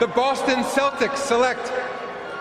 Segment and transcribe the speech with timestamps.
[0.00, 1.72] The Boston Celtics select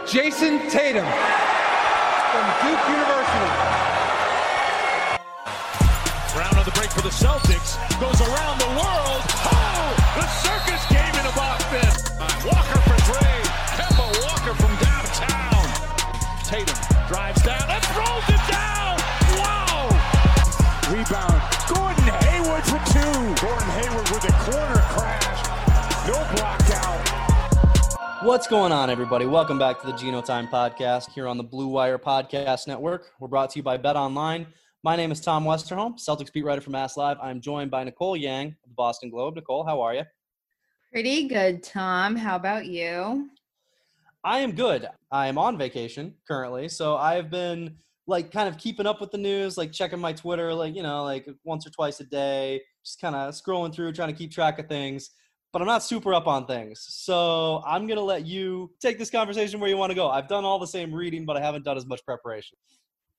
[0.07, 3.51] Jayson Tatum from Duke University.
[6.35, 7.77] Round on the break for the Celtics.
[8.01, 9.23] Goes around the world.
[9.47, 11.87] Oh, the circus came into Boston.
[12.43, 13.41] Walker for three.
[13.77, 15.65] Kemba Walker from downtown.
[16.43, 16.75] Tatum
[17.07, 18.74] drives down and throws it down.
[28.25, 29.27] What's going on, everybody?
[29.27, 33.11] Welcome back to the Geno Time Podcast here on the Blue Wire Podcast Network.
[33.19, 34.47] We're brought to you by Bet Online.
[34.81, 37.17] My name is Tom Westerholm, Celtics beat writer for Mass Live.
[37.21, 39.35] I'm joined by Nicole Yang of the Boston Globe.
[39.35, 40.01] Nicole, how are you?
[40.91, 42.15] Pretty good, Tom.
[42.15, 43.29] How about you?
[44.23, 44.87] I am good.
[45.11, 47.75] I am on vacation currently, so I've been
[48.07, 51.03] like kind of keeping up with the news, like checking my Twitter, like you know,
[51.03, 54.57] like once or twice a day, just kind of scrolling through, trying to keep track
[54.57, 55.11] of things.
[55.55, 59.61] But I'm not super up on things, so I'm gonna let you take this conversation
[59.61, 60.09] where you want to go.
[60.09, 62.57] I've done all the same reading, but I haven't done as much preparation.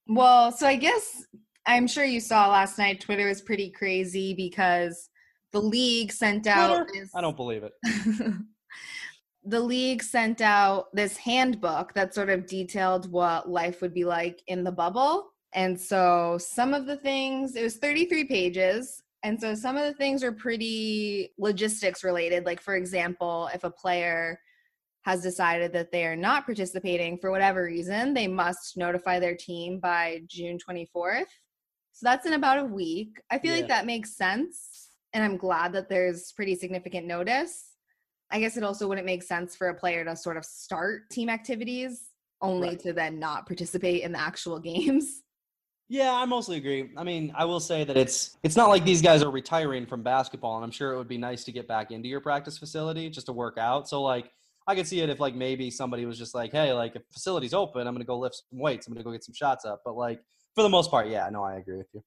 [0.05, 1.25] Well, so I guess
[1.65, 5.09] I'm sure you saw last night Twitter was pretty crazy because
[5.51, 6.91] the league sent out Twitter?
[6.93, 7.71] this I don't believe it.
[9.43, 14.43] the league sent out this handbook that sort of detailed what life would be like
[14.45, 15.31] in the bubble.
[15.55, 19.01] And so some of the things, it was 33 pages.
[19.23, 22.45] And so some of the things are pretty logistics related.
[22.45, 24.39] Like, for example, if a player
[25.03, 29.79] has decided that they are not participating for whatever reason, they must notify their team
[29.79, 31.27] by June 24th.
[31.93, 33.19] So that's in about a week.
[33.31, 33.59] I feel Yeah.
[33.61, 34.89] like that makes sense.
[35.13, 37.71] And I'm glad that there's pretty significant notice.
[38.29, 41.29] I guess it also wouldn't make sense for a player to sort of start team
[41.29, 42.09] activities
[42.41, 42.79] only Right.
[42.81, 45.23] to then not participate in the actual games.
[45.89, 46.89] Yeah, I mostly agree.
[46.97, 50.03] I mean, I will say that it's it's not like these guys are retiring from
[50.03, 53.09] basketball, and I'm sure it would be nice to get back into your practice facility
[53.09, 53.87] just to work out.
[53.87, 54.29] So like,
[54.67, 57.53] I could see it if like maybe somebody was just like, hey, like if facility's
[57.53, 59.81] open, I'm gonna go lift some weights, I'm gonna go get some shots up.
[59.85, 60.19] But like
[60.55, 62.03] for the most part, yeah, no, I agree with you.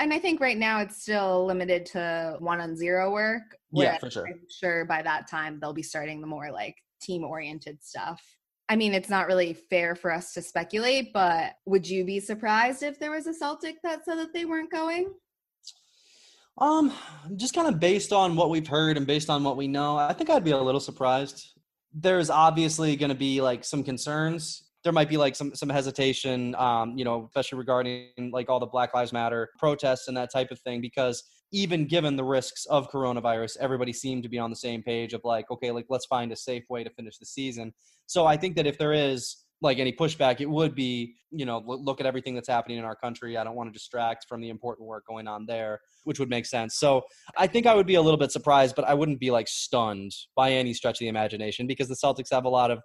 [0.00, 3.56] And I think right now it's still limited to one on zero work.
[3.72, 4.26] Yeah, for sure.
[4.26, 8.20] I'm sure by that time they'll be starting the more like team oriented stuff.
[8.72, 12.82] I mean, it's not really fair for us to speculate, but would you be surprised
[12.82, 15.12] if there was a Celtic that said that they weren't going?
[16.56, 16.90] Um,
[17.36, 20.14] just kind of based on what we've heard and based on what we know, I
[20.14, 21.52] think I'd be a little surprised.
[21.92, 24.70] There's obviously going to be like some concerns.
[24.84, 28.64] There might be like some some hesitation, um, you know, especially regarding like all the
[28.64, 31.22] Black Lives Matter protests and that type of thing, because
[31.52, 35.20] even given the risks of coronavirus, everybody seemed to be on the same page of
[35.24, 37.72] like, okay, like let's find a safe way to finish the season.
[38.06, 41.62] So I think that if there is like any pushback, it would be, you know,
[41.64, 43.36] look at everything that's happening in our country.
[43.36, 46.46] I don't want to distract from the important work going on there, which would make
[46.46, 46.76] sense.
[46.76, 47.02] So
[47.36, 50.12] I think I would be a little bit surprised, but I wouldn't be like stunned
[50.34, 52.80] by any stretch of the imagination because the Celtics have a lot of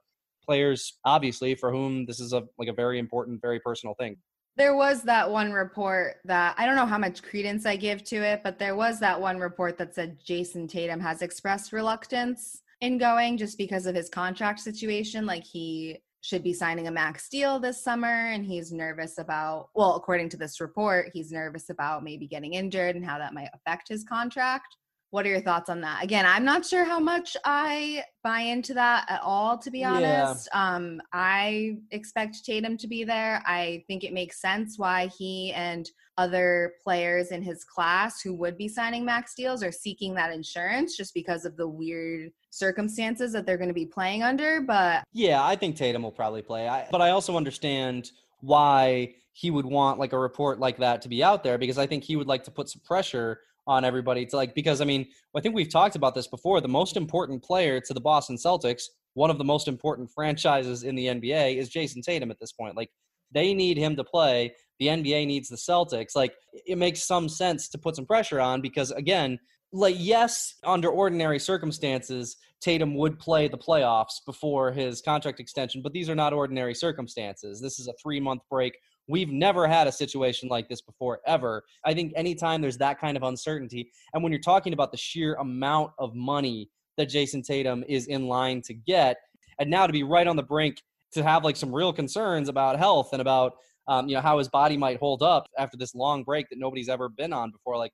[0.46, 4.18] players, obviously, for whom this is a like a very important, very personal thing.
[4.58, 8.16] There was that one report that I don't know how much credence I give to
[8.16, 12.98] it, but there was that one report that said Jayson Tatum has expressed reluctance in
[12.98, 15.28] going just because of his contract situation.
[15.28, 19.96] Like he should be signing a max deal this summer and he's nervous about, well,
[19.96, 23.88] according to this report, he's nervous about maybe getting injured and how that might affect
[23.88, 24.76] his contract.
[25.12, 26.04] What are your thoughts on that?
[26.04, 29.94] Again, I'm not sure how much I buy into that at all, to be Yeah.
[29.94, 30.50] honest.
[30.54, 33.42] Um, I expect Tatum to be there.
[33.46, 38.58] I think it makes sense why he and other players in his class who would
[38.58, 43.46] be signing max deals are seeking that insurance just because of the weird circumstances that
[43.46, 44.60] they're going to be playing under.
[44.60, 46.68] But Yeah, I think Tatum will probably play.
[46.68, 48.12] I, but I also understand
[48.42, 51.86] why he would want like a report like that to be out there because I
[51.88, 55.08] think he would like to put some pressure on everybody to like because I mean
[55.36, 56.62] I think we've talked about this before.
[56.62, 58.84] The most important player to the Boston Celtics,
[59.14, 62.76] one of the most important franchises in the NBA, is Jayson Tatum at this point.
[62.76, 62.90] Like
[63.32, 64.54] they need him to play.
[64.80, 66.16] The NBA needs the Celtics.
[66.16, 69.38] Like it makes some sense to put some pressure on because again,
[69.74, 75.94] like yes, under ordinary circumstances, Tatum would play the playoffs before his contract extension, but
[75.94, 77.62] these are not ordinary circumstances.
[77.62, 78.78] This is a 3-month break.
[79.08, 81.64] We've never had a situation like this before ever.
[81.86, 85.36] I think anytime there's that kind of uncertainty and when you're talking about the sheer
[85.36, 89.18] amount of money that Jayson Tatum is in line to get
[89.60, 90.82] and now to be right on the brink
[91.14, 93.54] to have like some real concerns about health and about
[93.88, 96.90] um, you know how his body might hold up after this long break that nobody's
[96.90, 97.94] ever been on before like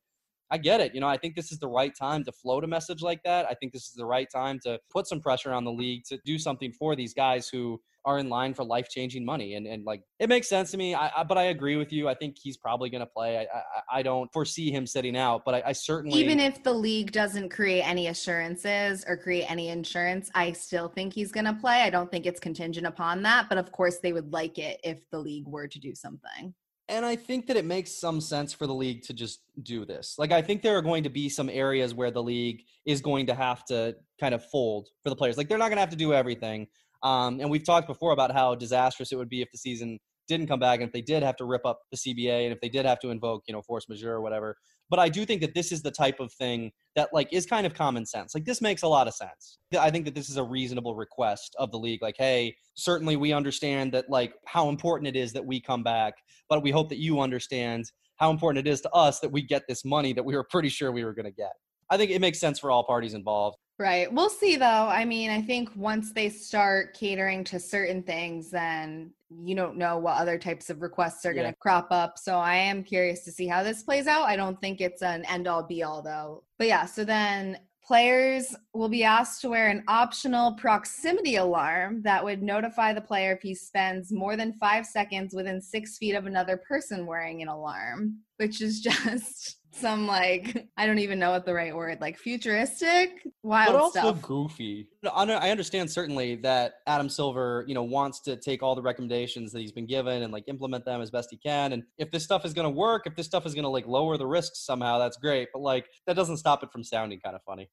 [0.54, 0.94] I get it.
[0.94, 3.48] You know, I think this is the right time to float a message like that.
[3.50, 6.20] I think this is the right time to put some pressure on the league to
[6.26, 9.56] do something for these guys who are in line for life changing money.
[9.56, 10.94] And, and like, it makes sense to me.
[10.94, 12.10] I, I but I agree with you.
[12.10, 13.38] I think he's probably going to play.
[13.38, 16.20] I, I, I, don't foresee him sitting out, but I, I certainly.
[16.20, 21.14] Even if the league doesn't create any assurances or create any insurance, I still think
[21.14, 21.82] he's going to play.
[21.82, 23.48] I don't think it's contingent upon that.
[23.50, 26.54] But of course, they would like it if the league were to do something.
[26.90, 30.16] And I think that it makes some sense for the league to just do this.
[30.18, 33.26] Like, I think there are going to be some areas where the league is going
[33.28, 35.38] to have to kind of fold for the players.
[35.38, 36.68] Like, they're not going to have to do everything.
[37.04, 40.48] Um, and we've talked before about how disastrous it would be if the season didn't
[40.48, 42.70] come back and if they did have to rip up the CBA and if they
[42.70, 44.56] did have to invoke, you know, force majeure or whatever.
[44.90, 47.66] But I do think that this is the type of thing that like is kind
[47.66, 48.34] of common sense.
[48.34, 49.58] Like this makes a lot of sense.
[49.78, 52.02] I think that this is a reasonable request of the league.
[52.02, 56.14] Like, hey, certainly we understand that like how important it is that we come back,
[56.48, 59.64] but we hope that you understand how important it is to us that we get
[59.68, 61.54] this money that we were pretty sure we were going to get.
[61.90, 63.58] I think it makes sense for all parties involved.
[63.80, 64.12] Right.
[64.12, 64.66] We'll see though.
[64.66, 69.12] I mean, I think once they start catering to certain things, then
[69.42, 72.20] you don't know what other types of requests are going to crop up.
[72.20, 74.28] So I am curious to see how this plays out.
[74.28, 76.44] I don't think it's an end all be all though.
[76.60, 82.24] But yeah, so then players will be asked to wear an optional proximity alarm that
[82.24, 86.26] would notify the player if he spends more than five seconds within six feet of
[86.26, 91.46] another person wearing an alarm, which is just some like I don't even know what
[91.46, 94.22] the right word like futuristic wild but also stuff.
[94.22, 94.88] goofy.
[95.12, 99.60] I understand certainly that Adam Silver, you know, wants to take all the recommendations that
[99.60, 101.74] he's been given and like implement them as best he can.
[101.74, 103.88] And if this stuff is going to work, if this stuff is going to like
[103.88, 105.50] lower the risks somehow, that's great.
[105.54, 107.70] But like that doesn't stop it from sounding kind of funny.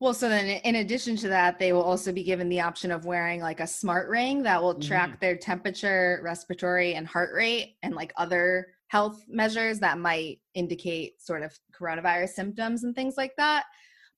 [0.00, 3.04] Well, so then in addition to that, they will also be given the option of
[3.04, 5.18] wearing like a smart ring that will track mm-hmm.
[5.20, 11.42] their temperature, respiratory, and heart rate and like other health measures that might indicate sort
[11.42, 13.64] of coronavirus symptoms and things like that.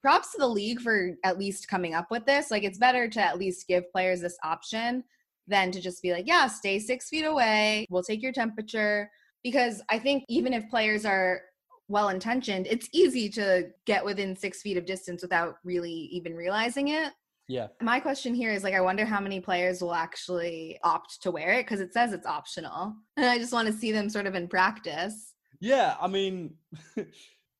[0.01, 2.51] Props to the league for at least coming up with this.
[2.51, 5.05] Like, it's better to at least give players this option
[5.47, 9.11] than to just be like, yeah, stay six feet away, we'll take your temperature.
[9.43, 11.41] Because I think even if players are
[11.89, 16.89] well intentioned, it's easy to get within six feet of distance without really even realizing
[16.89, 17.13] it.
[17.51, 17.67] Yeah.
[17.83, 21.55] My question here is like, I wonder how many players will actually opt to wear
[21.55, 22.95] it because it says it's optional.
[23.17, 25.35] And I just want to see them sort of in practice.
[25.59, 25.97] Yeah.
[26.01, 26.55] I mean,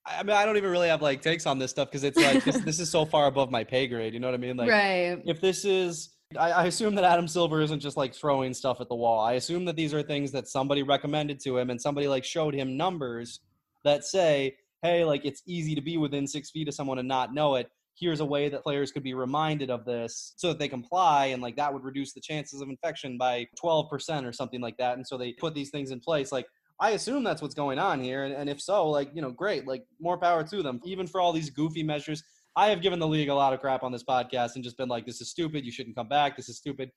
[0.07, 2.45] I mean, I don't even really have like takes on this stuff because it's like,
[2.45, 4.15] this, this is so far above my pay grade.
[4.15, 4.57] You know what I mean?
[4.57, 5.21] Like, right.
[5.27, 8.89] if this is, I, I assume that Adam Silver isn't just like throwing stuff at
[8.89, 9.21] the wall.
[9.21, 12.55] I assume that these are things that somebody recommended to him and somebody like showed
[12.55, 13.41] him numbers
[13.83, 17.35] that say, hey, like it's easy to be within six feet of someone and not
[17.35, 20.69] know it here's a way that players could be reminded of this so that they
[20.69, 24.77] comply and like that would reduce the chances of infection by 12% or something like
[24.79, 26.47] that and so they put these things in place like
[26.81, 28.25] I assume that's what's going on here.
[28.25, 30.81] And, and if so, like, you know, great, like more power to them.
[30.85, 32.25] Even for all these goofy measures,
[32.57, 34.89] I have given the league a lot of crap on this podcast and just been
[34.89, 35.65] like, this is stupid.
[35.65, 36.37] You shouldn't come back.
[36.37, 36.91] This is stupid.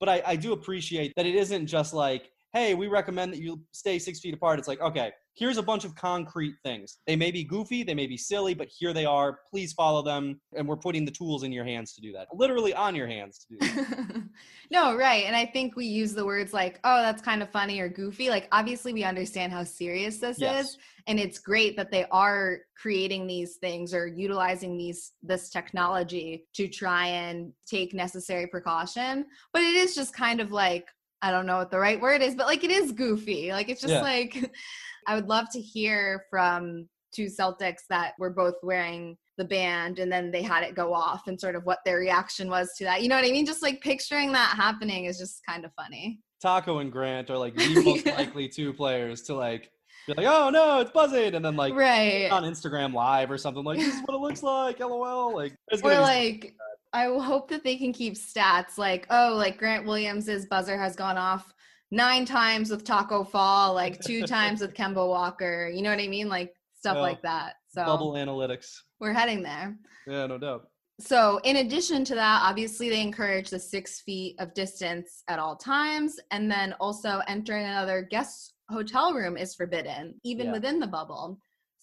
[0.00, 3.60] But I, I do appreciate that it isn't just like, hey, we recommend that you
[3.72, 4.58] stay six feet apart.
[4.58, 6.98] It's like, okay, here's a bunch of concrete things.
[7.06, 9.38] They may be goofy, they may be silly, but here they are.
[9.48, 10.40] Please follow them.
[10.56, 12.26] And we're putting the tools in your hands to do that.
[12.34, 14.22] Literally on your hands to do that.
[14.70, 15.24] no, right.
[15.26, 18.30] And I think we use the words like, oh, that's kind of funny or goofy.
[18.30, 20.66] Like, obviously, we understand how serious this yes.
[20.66, 20.78] is.
[21.06, 26.68] And it's great that they are creating these things or utilizing these this technology to
[26.68, 29.24] try and take necessary precaution.
[29.52, 30.88] But it is just kind of like,
[31.22, 33.50] I don't know what the right word is, but like it is goofy.
[33.52, 34.02] Like it's just yeah.
[34.02, 34.50] like
[35.06, 40.10] I would love to hear from two Celtics that were both wearing the band and
[40.12, 43.02] then they had it go off and sort of what their reaction was to that.
[43.02, 43.46] You know what I mean?
[43.46, 46.20] Just like picturing that happening is just kind of funny.
[46.40, 49.70] Taco and Grant are like the most likely two players to like
[50.06, 53.64] be like, oh no, it's buzzing, and then like right on Instagram Live or something
[53.64, 54.80] like this is what it looks like.
[54.80, 55.34] LOL.
[55.34, 56.54] Like or like
[56.92, 61.18] I hope that they can keep stats like oh like Grant Williams's buzzer has gone
[61.18, 61.52] off
[61.90, 65.70] nine times with Taco Fall, like two times with Kemba Walker.
[65.72, 66.28] You know what I mean?
[66.28, 67.54] Like stuff like that.
[67.68, 68.74] So So Bubble analytics.
[69.00, 69.76] we're heading there.
[70.06, 70.68] Yeah, no doubt.
[71.00, 75.54] So, in addition to that, obviously they encourage the six feet of distance at all
[75.54, 80.52] times, and then also entering another guest hotel room is forbidden, even Yeah.
[80.52, 81.38] within the bubble.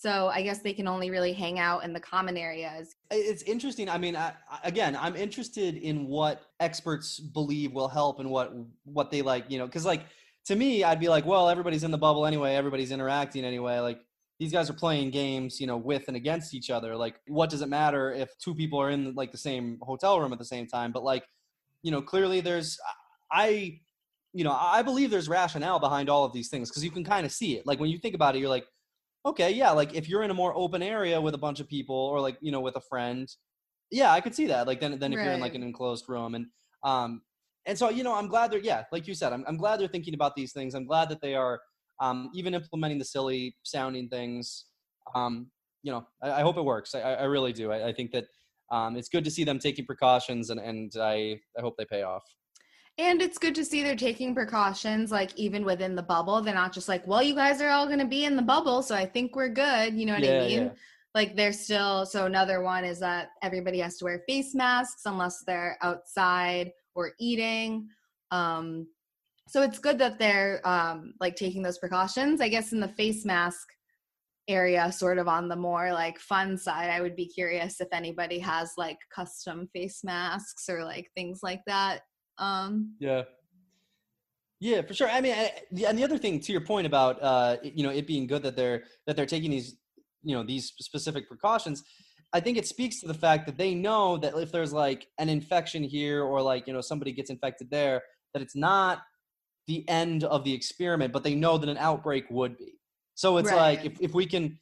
[0.06, 2.96] So, I guess they can only really hang out in the common areas.
[3.10, 3.90] It's interesting.
[3.90, 4.34] I mean, I,
[4.64, 9.46] again, I'm interested in what experts believe will help and what what they like.
[9.50, 10.04] You know, because like
[10.46, 12.54] to me, I'd be like, well, everybody's in the bubble anyway.
[12.54, 13.80] Everybody's interacting anyway.
[13.80, 14.00] Like
[14.40, 16.96] these guys are playing games, you know, with and against each other.
[16.96, 20.34] Like, what does it matter if two people are in like the same hotel room
[20.34, 20.92] at the same time?
[20.92, 21.24] But like,
[21.82, 22.78] you know, clearly there's
[23.32, 23.80] I.
[24.34, 27.26] You know, I believe there's rationale behind all of these things because you can kind
[27.26, 27.66] of see it.
[27.66, 28.66] Like when you think about it, you're like,
[29.26, 31.96] okay, yeah, like if you're in a more open area with a bunch of people
[31.96, 33.28] or like, you know, with a friend,
[33.92, 34.68] yeah, I could see that.
[34.68, 36.48] Like then then if you're in like an enclosed room and
[36.84, 37.22] um
[37.66, 39.88] and so you know, I'm glad they're yeah, like you said, I'm I'm glad they're
[39.88, 40.76] thinking about these things.
[40.76, 41.62] I'm glad that they are
[42.00, 44.66] um even implementing the silly sounding things.
[45.14, 45.52] Um,
[45.84, 46.96] you know, I, I hope it works.
[46.96, 47.72] I, I really do.
[47.72, 48.26] I, I think that
[48.72, 52.02] um, it's good to see them taking precautions and, and I, I hope they pay
[52.02, 52.24] off.
[52.98, 56.42] And it's good to see they're taking precautions, like even within the bubble.
[56.42, 58.82] They're not just like, well, you guys are all going to be in the bubble,
[58.82, 59.94] so I think we're good.
[59.96, 60.64] You know what Yeah, I mean?
[60.64, 60.70] yeah.
[61.14, 65.44] Like they're still, so another one is that everybody has to wear face masks unless
[65.46, 67.88] they're outside or eating.
[68.32, 68.88] Um,
[69.48, 72.42] so it's good that they're um, like taking those precautions.
[72.42, 73.68] I guess in the face mask
[74.48, 78.40] area, sort of on the more like fun side, I would be curious if anybody
[78.40, 82.02] has like custom face masks or like things like that.
[82.38, 83.24] Um, Yeah.
[84.62, 85.10] Yeah, for sure.
[85.10, 85.52] I mean, I-
[85.88, 88.56] and the other thing to your point about uh, you know it being good that
[88.56, 89.76] they're that they're taking these
[90.24, 91.84] you know these specific precautions,
[92.34, 95.30] I think it speaks to the fact that they know that if there's like an
[95.30, 98.02] infection here or like you know somebody gets infected there,
[98.34, 99.02] that it's not
[99.68, 102.80] the end of the experiment, but they know that an outbreak would be.
[103.16, 104.58] So it's like if if we can,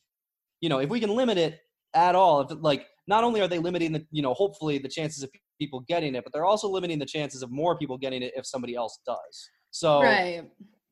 [0.59, 1.59] you know, if we can limit it
[1.93, 4.89] at all, if it, like not only are they limiting the you know hopefully the
[4.89, 5.29] chances of
[5.59, 8.45] people getting it, but they're also limiting the chances of more people getting it if
[8.45, 9.49] somebody else does.
[9.71, 10.43] So right.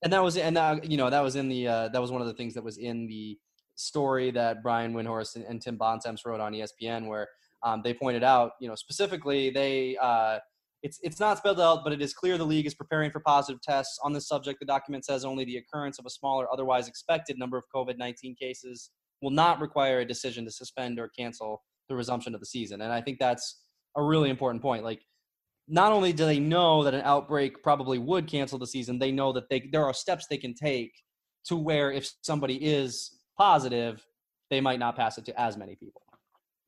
[0.03, 2.21] and that was and that you know that was in the uh, that was one
[2.21, 3.37] of the things that was in the
[3.75, 7.27] story that Brian Windhorst and, and Tim Bontemps wrote on ESPN where
[7.63, 10.39] um, they pointed out you know specifically they uh,
[10.83, 13.61] it's it's not spelled out but it is clear the league is preparing for positive
[13.61, 17.37] tests on this subject the document says only the occurrence of a smaller otherwise expected
[17.37, 18.91] number of COVID-19 cases
[19.21, 22.91] will not require a decision to suspend or cancel the resumption of the season and
[22.91, 23.61] I think that's
[23.95, 25.01] a really important point like
[25.67, 29.31] not only do they know that an outbreak probably would cancel the season, they know
[29.31, 30.91] that they there are steps they can take
[31.45, 34.05] to where if somebody is positive,
[34.49, 36.01] they might not pass it to as many people.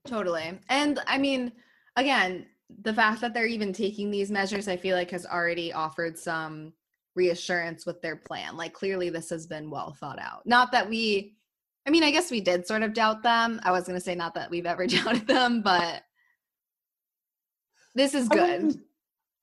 [0.07, 0.57] Totally.
[0.69, 1.51] And I mean,
[1.97, 2.45] again,
[2.81, 6.73] the fact that they're even taking these measures, I feel like has already offered some
[7.15, 8.55] reassurance with their plan.
[8.55, 10.45] Like clearly this has been well thought out.
[10.45, 11.35] Not that we
[11.85, 13.59] I mean, I guess we did sort of doubt them.
[13.63, 16.03] I was going to say not that we've ever doubted them, but
[17.95, 18.63] this is I good.
[18.63, 18.81] wouldn't,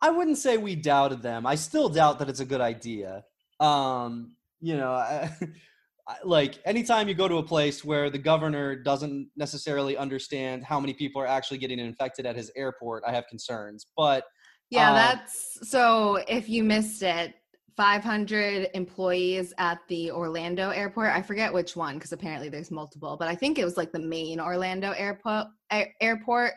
[0.02, 1.46] I wouldn't say we doubted them.
[1.46, 3.24] I still doubt that it's a good idea.
[3.60, 5.30] Um, you know, I,
[6.08, 10.80] I- like anytime you go to a place where the governor doesn't necessarily understand how
[10.80, 13.86] many people are actually getting infected at his airport, I have concerns.
[13.96, 14.24] But
[14.70, 17.34] Yeah, Um, that's so if you missed it,
[17.76, 21.10] 500 employees at the Orlando airport.
[21.12, 24.00] I forget which one because apparently there's multiple, but I think it was like the
[24.00, 26.52] main Orlando airport air- airport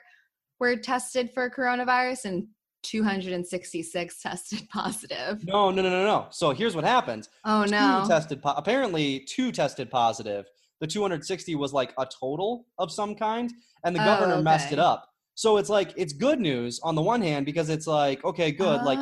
[0.60, 2.48] were tested for coronavirus and
[2.84, 5.44] 266 tested positive.
[5.46, 6.28] no, no, no, no, no.
[6.32, 7.28] So here's what happened.
[7.46, 8.04] Oh two no.
[8.08, 10.46] tested po- apparently two tested positive
[10.82, 13.54] the 260 was like a total of some kind
[13.86, 17.02] and the Oh, governor messed it up so it's like it's good news on the
[17.02, 19.00] one hand because it's like okay good like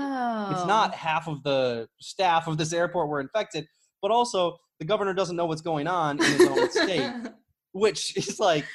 [0.56, 0.98] it's not Oh.
[0.98, 3.66] half of the staff of this airport were infected
[4.02, 7.12] but also the governor doesn't know what's going on in his own state
[7.72, 8.66] which is like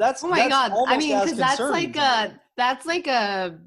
[0.00, 0.72] that's Oh my that's god.
[0.88, 3.58] I mean, because that's like a that's like a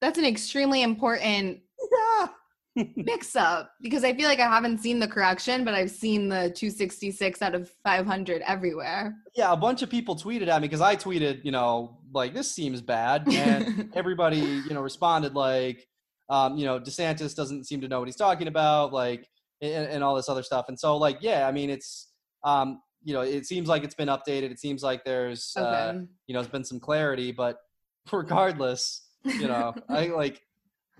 [0.00, 1.60] that's an extremely important
[1.92, 2.28] yeah
[2.96, 6.50] mix up because I feel like I haven't seen the correction, but I've seen the
[6.54, 9.14] 266 out of 500 everywhere.
[9.34, 12.50] yeah, a bunch of people tweeted at me because I tweeted, you know, like this
[12.52, 15.86] seems bad, and everybody, you know, responded like,
[16.28, 19.26] um, you know, DeSantis doesn't seem to know what he's talking about, like,
[19.62, 20.66] and, and all this other stuff.
[20.68, 22.10] And so, like, yeah, I mean, it's,
[22.44, 24.50] um, you know, it seems like it's been updated.
[24.50, 25.92] It seems like there's, uh,
[26.26, 27.58] you know, there's been some clarity, but
[28.12, 30.42] regardless, you know, I like,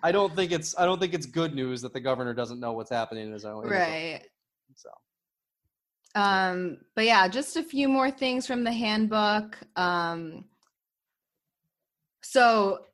[0.04, 2.72] I don't think it's, I don't think it's good news that the governor doesn't know
[2.74, 3.64] what's happening in his own.
[3.64, 4.22] in his own- right.
[4.76, 4.90] So.
[6.14, 9.58] Um, but yeah, just a few more things from the handbook.
[9.74, 10.44] Um,
[12.22, 12.85] so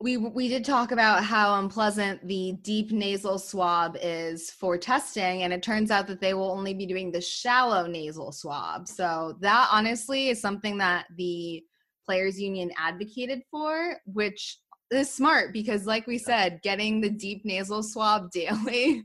[0.00, 5.52] we we did talk about how unpleasant the deep nasal swab is for testing and
[5.52, 9.68] it turns out that they will only be doing the shallow nasal swab so that
[9.72, 11.62] honestly is something that the
[12.06, 14.58] players union advocated for which
[14.90, 19.02] is smart because like we said getting the deep nasal swab daily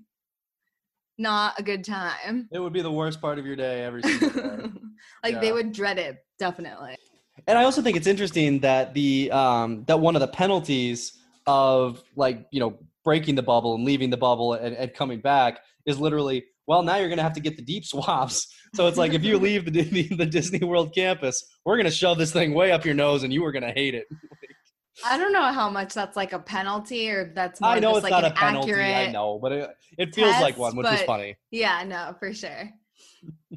[1.18, 4.30] not a good time It would be the worst part of your day every single
[4.30, 4.70] day.
[5.24, 5.40] like Yeah.
[5.40, 6.98] they would dread it definitely
[7.48, 11.14] And I also think it's interesting that the um, that one of the penalties
[11.46, 15.60] of like you know breaking the bubble and leaving the bubble and, and coming back
[15.86, 18.48] is literally well now you're gonna have to get the deep swabs.
[18.76, 22.18] So it's like if you leave the, the the Disney World campus, we're gonna shove
[22.18, 24.06] this thing way up your nose and you are gonna hate it.
[25.04, 28.06] I don't know how much that's like a penalty or that's more I know just
[28.06, 28.74] it's like not a penalty.
[28.74, 31.36] I know, but it, it feels like one, which is funny.
[31.50, 32.70] Yeah, no, for sure.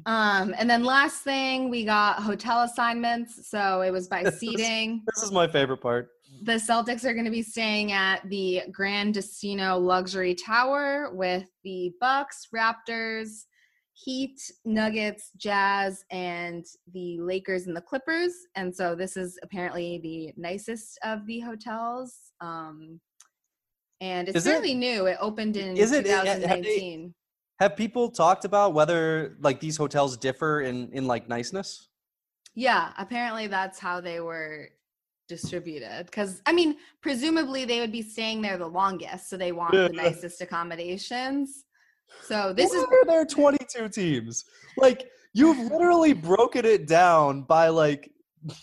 [0.05, 3.49] Um, and then last thing, we got hotel assignments.
[3.49, 5.03] So it was by seating.
[5.13, 6.09] This is my favorite part.
[6.43, 11.91] The Celtics are going to be staying at the Grand Destino Luxury Tower with the
[11.99, 13.45] Bucks, Raptors,
[13.93, 18.33] Heat, Nuggets, Jazz, and the Lakers and the Clippers.
[18.55, 22.13] And so this is apparently the nicest of the hotels.
[22.39, 22.99] Um,
[23.99, 25.07] and it's Is it- new.
[25.07, 27.15] It opened in Is it- have they- 2019.
[27.59, 31.89] Have people talked about whether like these hotels differ in in like niceness?
[32.55, 34.69] Yeah, apparently that's how they were
[35.27, 36.05] distributed.
[36.05, 39.89] Because I mean, presumably they would be staying there the longest, so they want the
[39.89, 41.65] nicest accommodations.
[42.21, 44.45] So this is Why are there 22 teams?
[44.77, 48.11] Like you've literally broken it down by like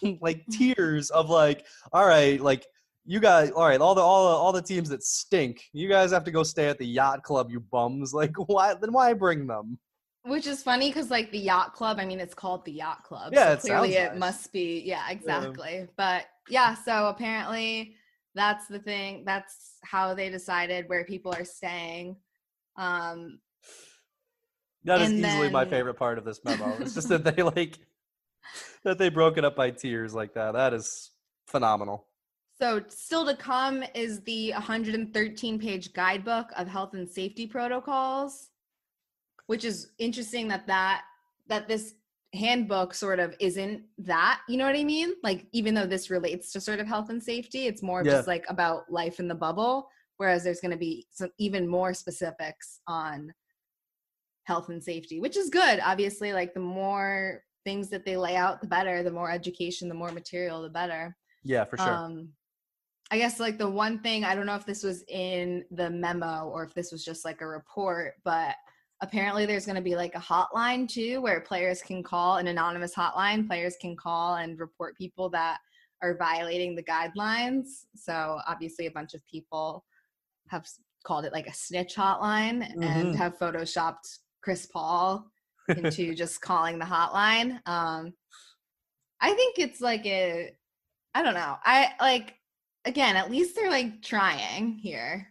[0.20, 2.66] like tiers of like all right, like
[3.06, 5.62] you guys all right, all the all the, all the teams that stink.
[5.72, 8.12] You guys have to go stay at the yacht club, you bums.
[8.14, 9.78] Like why then why bring them?
[10.24, 13.32] which is funny because like the yacht club, I mean, it's called the yacht club.
[13.32, 14.20] Yeah, so it clearly it nice.
[14.20, 14.82] must be.
[14.84, 15.86] Yeah, exactly.
[15.96, 17.96] But yeah, so apparently
[18.34, 19.24] that's the thing.
[19.26, 22.16] That's how they decided where people are staying.
[22.76, 23.38] Um,
[24.84, 26.74] That is easily my favorite part of this memo.
[26.80, 27.78] It's just that they like
[28.82, 30.52] that they broke it up by tiers like that.
[30.52, 31.10] That is
[31.48, 32.06] phenomenal.
[32.64, 38.48] So, still to come is the 113 page guidebook of health and safety protocols,
[39.48, 41.02] which is interesting that that
[41.46, 41.96] that this
[42.32, 45.12] handbook sort of isn't that, you know what I mean?
[45.22, 48.12] Like even though this relates to sort of health and safety, it's more Yeah.
[48.12, 51.92] just like about life in the bubble, whereas there's going to be some even more
[51.92, 53.30] specifics on
[54.44, 55.80] health and safety, which is good.
[55.84, 59.94] Obviously, like the more things that they lay out, the better, the more education, the
[59.94, 61.14] more material, the better.
[61.42, 61.98] Yeah, for sure.
[61.98, 62.30] Um,
[63.10, 66.48] I guess like the one thing I don't know if this was in the memo
[66.48, 68.54] or if this was just like a report, but
[69.02, 72.94] apparently there's going to be like a hotline too where players can call an anonymous
[72.94, 73.46] hotline.
[73.46, 75.58] Players can call and report people that
[76.02, 77.84] are violating the guidelines.
[77.94, 79.84] So obviously a bunch of people
[80.48, 80.66] have
[81.04, 83.16] called it like a snitch hotline and Mhm.
[83.16, 85.30] have photoshopped Chris Paul
[85.68, 87.60] into just calling the hotline.
[87.66, 88.14] Um,
[89.20, 90.56] I think it's like a,
[91.14, 91.56] I don't know.
[91.64, 92.36] I like,
[92.84, 95.28] again, at least they're like trying here.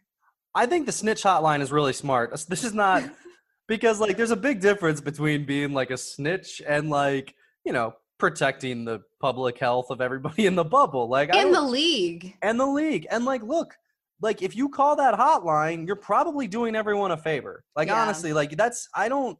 [0.55, 2.31] I think the snitch hotline is really smart.
[2.47, 3.03] This- is not
[3.67, 7.33] because like there's a big difference between being like a snitch and like,
[7.65, 11.07] you know, protecting the public health of everybody in the bubble.
[11.09, 12.35] Like In the league.
[12.41, 13.07] and the league.
[13.09, 13.73] And like look,
[14.21, 17.63] like if you call that hotline, you're probably doing everyone a favor.
[17.75, 18.01] Like Yeah.
[18.01, 19.37] honestly, like that's I don't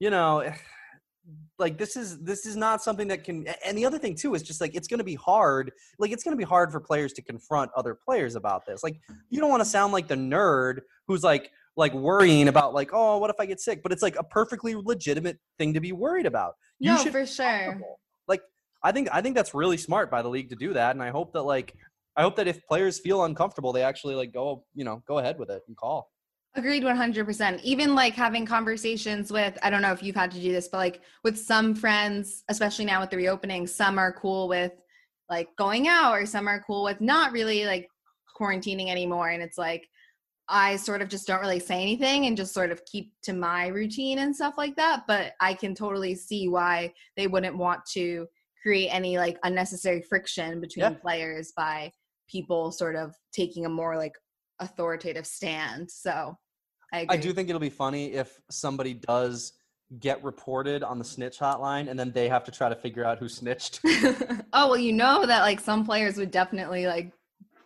[0.00, 0.54] you know eh,
[1.60, 4.42] like this is this is not something that can and the other thing too is
[4.42, 7.12] just like it's going to be hard like it's going to be hard for players
[7.12, 8.82] to confront other players about this.
[8.82, 12.90] Like you don't want to sound like the nerd who's like like worrying about like
[12.92, 13.82] oh what if i get sick?
[13.82, 16.54] But it's like a perfectly legitimate thing to be worried about.
[16.78, 17.80] You No, should for sure.
[18.26, 18.42] like
[18.82, 21.10] i think i think that's really smart by the league to do that and i
[21.10, 21.74] hope that like
[22.16, 25.38] i hope that if players feel uncomfortable they actually like go you know go ahead
[25.38, 26.10] with it and call
[26.56, 27.60] Agreed 100%.
[27.62, 30.78] Even like having conversations with, I don't know if you've had to do this, but
[30.78, 34.72] like with some friends, especially now with the reopening, some are cool with
[35.28, 37.88] like going out or some are cool with not really like
[38.36, 39.28] quarantining anymore.
[39.28, 39.88] And it's like,
[40.48, 43.68] I sort of just don't really say anything and just sort of keep to my
[43.68, 45.04] routine and stuff like that.
[45.06, 48.26] But I can totally see why they wouldn't want to
[48.60, 50.98] create any like unnecessary friction between Yeah.
[51.00, 51.92] players by
[52.28, 54.14] people sort of taking a more like
[54.60, 55.90] authoritative stand.
[55.90, 56.36] So
[56.92, 57.16] I agree.
[57.16, 59.54] I do think it'll be funny if somebody does
[59.98, 63.18] get reported on the snitch hotline and then they have to try to figure out
[63.18, 63.80] who snitched.
[64.52, 67.12] oh well, you know that like some players would definitely like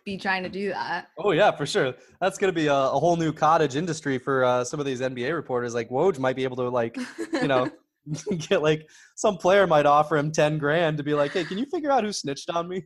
[0.05, 1.07] be trying to do that.
[1.19, 1.93] oh yeah, for sure.
[2.21, 5.33] That's gonna be a, a whole new cottage industry for uh, some of these NBA
[5.33, 5.73] reporters.
[5.73, 6.97] Like Woj might be able to like,
[7.33, 7.69] you know,
[8.37, 11.65] get like some player might offer him ten grand to be like, hey, can you
[11.65, 12.85] figure out who snitched on me?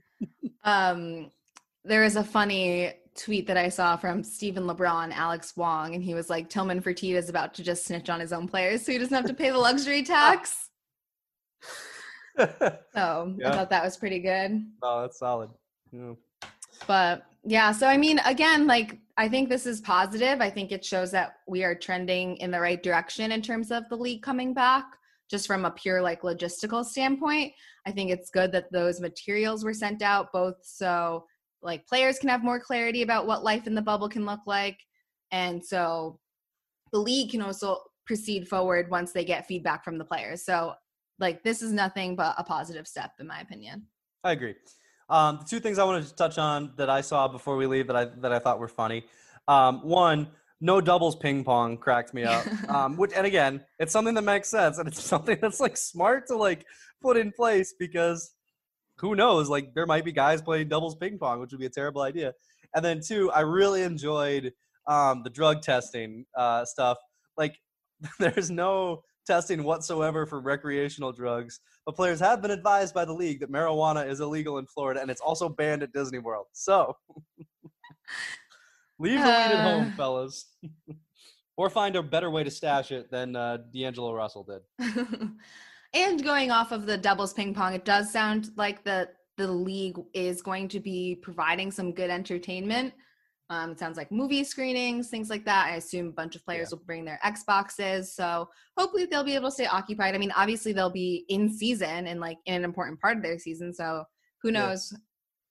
[0.63, 1.30] um,
[1.84, 6.13] there is a funny tweet that I saw from Stephen LeBron, Alex Wong, and he
[6.13, 8.98] was like, Tillman Fertitta is about to just snitch on his own players so he
[8.98, 10.36] doesn't have to pay the luxury ah.
[10.36, 10.69] tax.
[12.93, 13.50] So Yeah.
[13.50, 14.65] I thought that was pretty good.
[14.82, 15.50] oh, that's solid.
[15.91, 16.13] Yeah.
[16.88, 20.39] But yeah, so I mean, again, like I think this is positive.
[20.39, 23.89] I think it shows that we are trending in the right direction in terms of
[23.89, 24.86] the league coming back,
[25.30, 27.52] just from a pure like logistical standpoint.
[27.86, 31.26] I think it's good that those materials were sent out, both so
[31.62, 34.80] like players can have more clarity about what life in the bubble can look like,
[35.32, 36.19] and so
[36.91, 40.43] the league can also proceed forward once they get feedback from the players.
[40.43, 40.74] So
[41.19, 43.86] like this is nothing but a positive step in my opinion.
[44.24, 44.56] I agree.
[45.10, 47.88] Um, the two things I wanted to touch on that I saw before we leave
[47.88, 49.06] that I that I thought were funny.
[49.48, 50.28] Um, one,
[50.62, 52.45] no doubles ping pong cracked me up.
[52.69, 56.28] Um, which and again, it's something that makes sense and it's something that's like smart
[56.28, 56.65] to like
[57.02, 58.32] put in place because
[59.00, 59.50] who knows?
[59.50, 62.34] Like there might be guys playing doubles ping pong, which would be a terrible idea.
[62.76, 64.54] And then two, I really enjoyed
[64.88, 66.98] um, the drug testing uh, stuff.
[67.38, 67.58] Like
[68.20, 71.60] there's no testing whatsoever for recreational drugs
[71.90, 75.10] but players have been advised by the league that marijuana is illegal in Florida and
[75.10, 76.46] it's also banned at Disney World.
[76.54, 76.96] So
[79.00, 79.96] leave the weed at home, Uh.
[79.98, 80.46] fellas.
[81.58, 84.62] or find a better way to stash it than uh, D'Angelo Russell did.
[85.93, 89.97] And going off of the doubles ping pong, it does sound like the the league
[90.13, 92.93] is going to be providing some good entertainment.
[93.49, 95.67] Um, it sounds like movie screenings, things like that.
[95.67, 99.47] I assume a bunch of players will bring their Xboxes, so hopefully they'll be able
[99.47, 100.13] to stay occupied.
[100.13, 103.39] I mean, obviously they'll be in season and like in an important part of their
[103.39, 104.04] season, so
[104.43, 104.67] who Yeah.
[104.67, 104.93] knows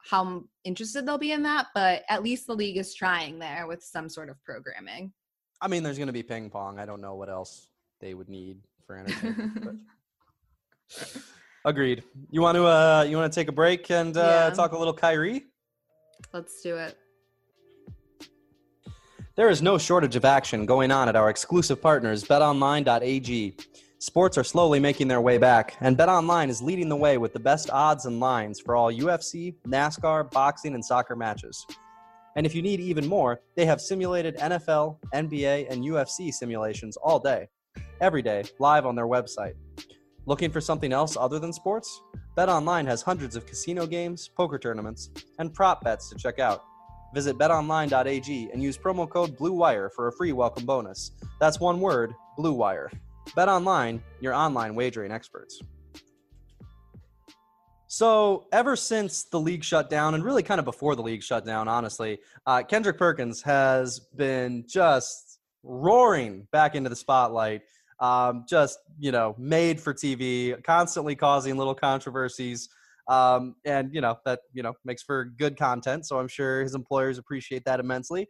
[0.09, 1.69] how interested they'll be in that.
[1.75, 5.13] But at least the league is trying there with some sort of programming.
[5.61, 6.79] I mean, there's going to be ping pong.
[6.79, 7.69] I don't know what else
[8.01, 9.81] they would need for entertainment.
[11.65, 12.03] Agreed.
[12.31, 14.55] You want to uh, you want to take a break and uh, Yeah.
[14.55, 15.45] talk a little Kyrie?
[16.33, 16.97] Let's do it.
[19.37, 23.57] There is no shortage of action going on at our exclusive partners, betonline.ag.
[24.01, 27.41] Sports are slowly making their way back, and BetOnline is leading the way with the
[27.41, 31.65] best odds and lines for all UFC, NASCAR, boxing, and soccer matches.
[32.37, 37.19] And if you need even more, they have simulated NFL, NBA, and UFC simulations all
[37.19, 37.49] day,
[38.01, 39.55] every day, live on their website.
[40.29, 42.03] Looking for something else other than sports?
[42.37, 46.65] BetOnline has hundreds of casino games, poker tournaments, and prop bets to check out.
[47.15, 51.13] Visit betonline.ag and use promo code BLUEWIRE for a free welcome bonus.
[51.41, 52.91] That's one word, BLUEWIRE.
[53.29, 55.63] BetOnline, your online wagering experts.
[57.87, 61.47] So, ever since the league shut down, and really kind of before the league shut
[61.47, 67.63] down, honestly, uh, Kendrick Perkins has been just roaring back into the spotlight.
[68.01, 72.69] Um, just, you know, made for TV, constantly causing little controversies
[73.09, 76.07] um, and you know that you know makes for good content.
[76.07, 78.29] So I'm sure his employers appreciate that immensely.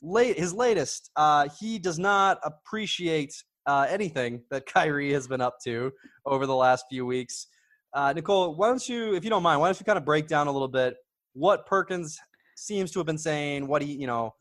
[0.00, 3.34] Late his latest, uh, he does not appreciate
[3.66, 5.92] uh, anything that Kyrie has been up to
[6.26, 7.46] over the last few weeks.
[7.94, 10.26] Uh, Nicole, why don't you, if you don't mind, why don't you kind of break
[10.26, 10.96] down a little bit
[11.34, 12.18] what Perkins
[12.56, 14.34] seems to have been saying, what he, you know,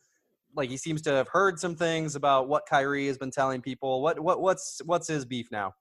[0.55, 4.01] like he seems to have heard some things about what Kyrie has been telling people.
[4.01, 5.73] What what what's what's his beef now?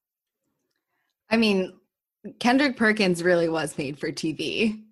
[1.31, 1.75] I mean,
[2.39, 4.83] Kendrick Perkins really was made for TV.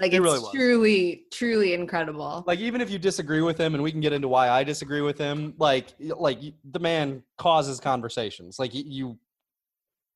[0.00, 2.42] Like He it's really truly, truly incredible.
[2.46, 5.00] like even if you disagree with him and we can get into why i disagree
[5.00, 6.40] with him like like
[6.72, 9.16] the man causes conversations like you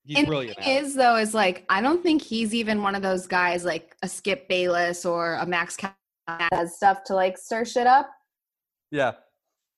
[0.03, 0.83] he's and brilliant the thing it.
[0.83, 4.07] is, though, is like I don't think he's even one of those guys like a
[4.07, 5.77] Skip Bayless or a Max
[6.51, 8.09] does stuff to like stir shit up.
[8.91, 9.13] Yeah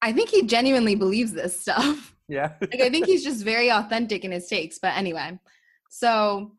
[0.01, 2.15] I think he genuinely believes this stuff.
[2.27, 4.79] yeah like I think he's just very authentic in his takes.
[4.79, 5.39] But anyway,
[5.89, 6.51] so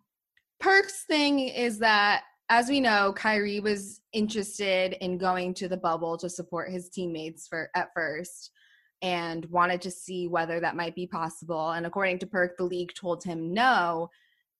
[0.60, 6.16] Perk's thing is that as we know, Kyrie was interested in going to the bubble
[6.18, 8.50] to support his teammates for at first
[9.02, 11.72] and wanted to see whether that might be possible.
[11.72, 14.10] And according to Perk, the league told him no.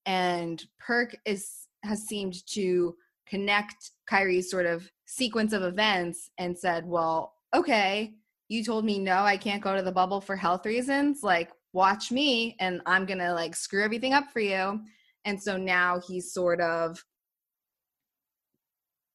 [0.05, 2.95] And Perk is has seemed to
[3.27, 8.13] connect Kyrie's sort of sequence of events and said, Well, okay,
[8.47, 11.23] you told me no, I can't go to the bubble for health reasons.
[11.23, 14.81] Like, watch me, and I'm gonna like screw everything up for you.
[15.25, 17.03] And so now he's sort of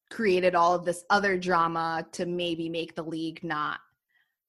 [0.09, 3.79] created all of this other drama to maybe make the league not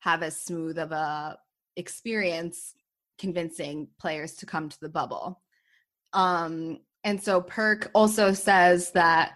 [0.01, 1.39] have as smooth of a
[1.77, 2.75] experience
[3.19, 5.41] convincing players to come to the bubble.
[6.13, 9.35] Um, and so Perk also says that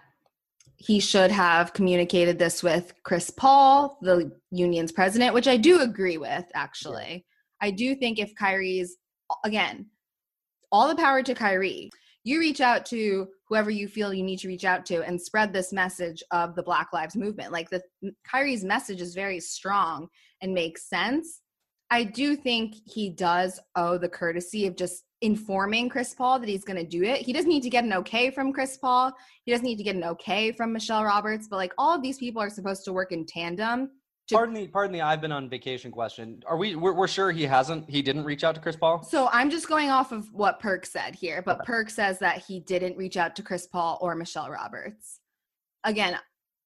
[0.77, 6.17] he should have communicated this with Chris Paul, the union's president, which I do agree
[6.17, 7.25] with, actually.
[7.61, 8.95] I do think if Kyrie's,
[9.43, 9.87] again,
[10.71, 11.89] all the power to Kyrie.
[12.27, 15.53] you reach out to whoever you feel you need to reach out to and spread
[15.53, 17.53] this message of the Black Lives Movement.
[17.53, 17.81] Like the
[18.29, 20.09] Kyrie's message is very strong
[20.41, 21.41] and makes sense.
[21.89, 26.63] I do think he does owe the courtesy of just informing Chris Paul that he's
[26.63, 27.21] going to do it.
[27.21, 29.13] He doesn't need to get an okay from Chris Paul.
[29.43, 32.17] He doesn't need to get an okay from Michelle Roberts, but like all of these
[32.17, 33.91] people are supposed to work in tandem.
[34.27, 35.01] To- pardon me, pardon me.
[35.01, 36.43] I've been on vacation question.
[36.45, 39.01] Are we we're, we're, sure he hasn't he didn't reach out to Chris Paul?
[39.01, 41.65] So I'm just going off of what Perk said here, but okay.
[41.65, 45.21] Perk says that he didn't reach out to Chris Paul or Michelle Roberts.
[45.85, 46.17] Again,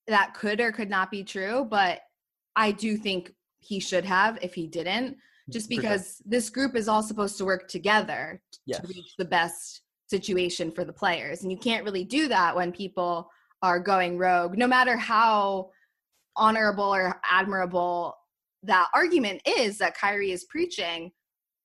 [0.07, 2.01] that could or could not be true, but
[2.55, 5.17] I do think he should have if he didn't
[5.49, 6.25] Mm, just because sure.
[6.25, 8.79] this group is all supposed to work together yes.
[8.79, 12.71] to reach the best situation for the players and you can't really do that when
[12.71, 13.29] people
[13.61, 15.69] are going rogue no matter how
[16.35, 18.13] honorable or admirable
[18.63, 21.11] that argument is that Kyrie is preaching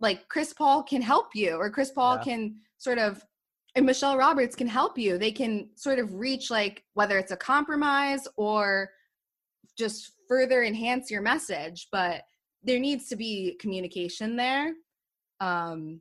[0.01, 2.23] like Chris Paul can help you or Chris Paul yeah.
[2.23, 3.23] can sort of
[3.75, 7.37] and Michelle Roberts can help you they can sort of reach like whether it's a
[7.37, 8.91] compromise or
[9.77, 12.23] just further enhance your message but
[12.67, 14.75] there needs to be communication there
[15.41, 16.01] um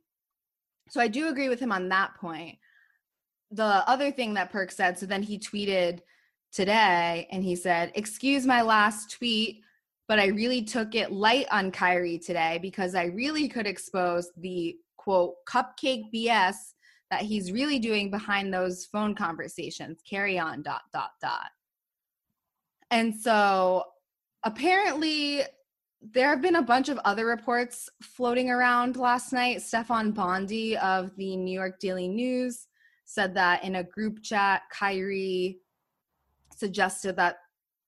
[0.88, 2.58] so i do agree with him on that point.
[3.52, 6.00] The other thing that perk said so then he tweeted
[6.52, 9.62] today and he said excuse my last tweet
[10.08, 14.76] but i really took it light on kyrie today because i really could expose the
[14.96, 16.54] quote cupcake bs
[17.10, 20.00] that he's really doing behind those phone conversations.
[20.08, 21.48] Carry on dot dot dot.
[22.90, 23.84] And so
[24.44, 25.42] apparently
[26.02, 29.62] there have been a bunch of other reports floating around last night.
[29.62, 32.66] Stefan Bondy of the New York Daily News
[33.04, 35.58] said that in a group chat, Kyrie
[36.54, 37.38] suggested that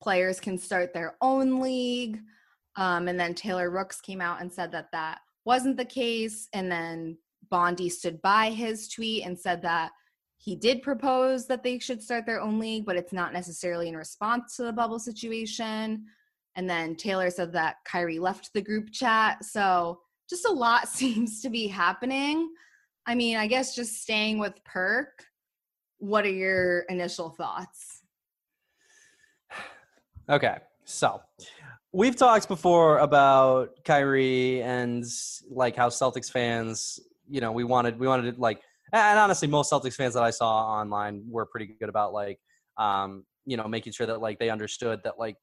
[0.01, 2.21] players can start their own league.
[2.77, 6.49] Um, and then Taylor Rooks came out and said that that wasn't the case.
[6.53, 7.19] And then
[7.51, 9.91] Bondy stood by his tweet and said that
[10.37, 13.97] he did propose that they should start their own league, but it's not necessarily in
[13.97, 16.07] response to the bubble situation.
[16.59, 19.45] And then Taylor said that Kyrie left the group chat.
[19.45, 22.51] So just a lot seems to be happening.
[23.07, 25.25] I mean, I guess just staying with Perk,
[25.99, 28.03] what are your initial thoughts?
[30.31, 30.59] Okay.
[30.85, 31.23] So
[31.91, 35.03] we've talked before about Kyrie and
[35.49, 38.61] like how Celtics fans, you know, we wanted, we wanted like,
[38.93, 42.39] and honestly, most Celtics fans that I saw online were pretty good about like,
[42.77, 45.37] um, you know, making sure that like they understood that like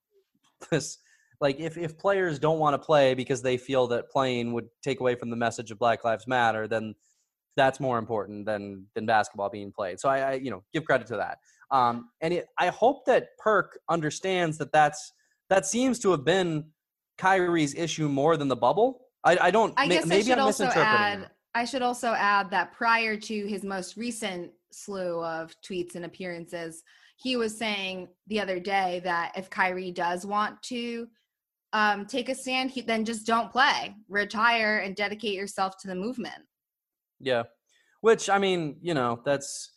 [0.69, 0.99] this
[1.41, 5.00] like if, if players don't want to play because they feel that playing would take
[5.00, 6.95] away from the message of black lives matter then
[7.56, 10.00] that's more important than than basketball being played.
[10.00, 11.39] So i, I you know give credit to that.
[11.71, 15.12] Um, and it, i hope that perk understands that that's
[15.50, 16.65] that seems to have been
[17.17, 19.02] kyrie's issue more than the bubble.
[19.24, 22.74] I, I don't I guess maybe I i'm misinterpreting add, i should also add that
[22.74, 26.84] prior to his most recent slew of tweets and appearances
[27.17, 31.08] he was saying the other day that if Kyrie does want to
[31.76, 35.96] um, take a stand, he, then just don't play, retire, and dedicate yourself to the
[35.96, 36.42] movement.
[37.20, 37.44] Yeah,
[38.00, 39.74] which I mean, you know, that's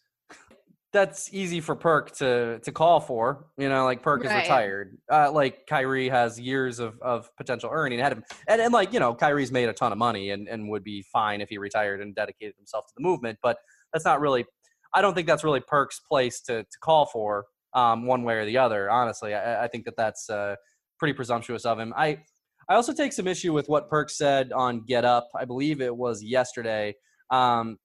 [0.93, 3.47] that's easy for Perk to to call for.
[3.59, 4.31] You know, like Perk right.
[4.31, 4.97] is retired.
[5.11, 8.93] Uh, like Kyrie has years of of potential earning ahead of him, and and like
[8.93, 11.59] you know, Kyrie's made a ton of money and and would be fine if he
[11.59, 13.41] retired and dedicated himself to the movement.
[13.43, 13.57] But
[13.93, 14.47] that's not really.
[14.95, 18.45] I don't think that's really Perk's place to to call for um, one way or
[18.45, 18.89] the other.
[18.89, 20.31] Honestly, I, I think that that's.
[20.31, 20.55] Uh,
[20.99, 21.93] pretty presumptuous of him.
[21.97, 22.19] I
[22.69, 25.29] I also take some issue with what Perk said on Get Up.
[25.35, 26.95] I believe it was yesterday.
[27.31, 27.79] Um,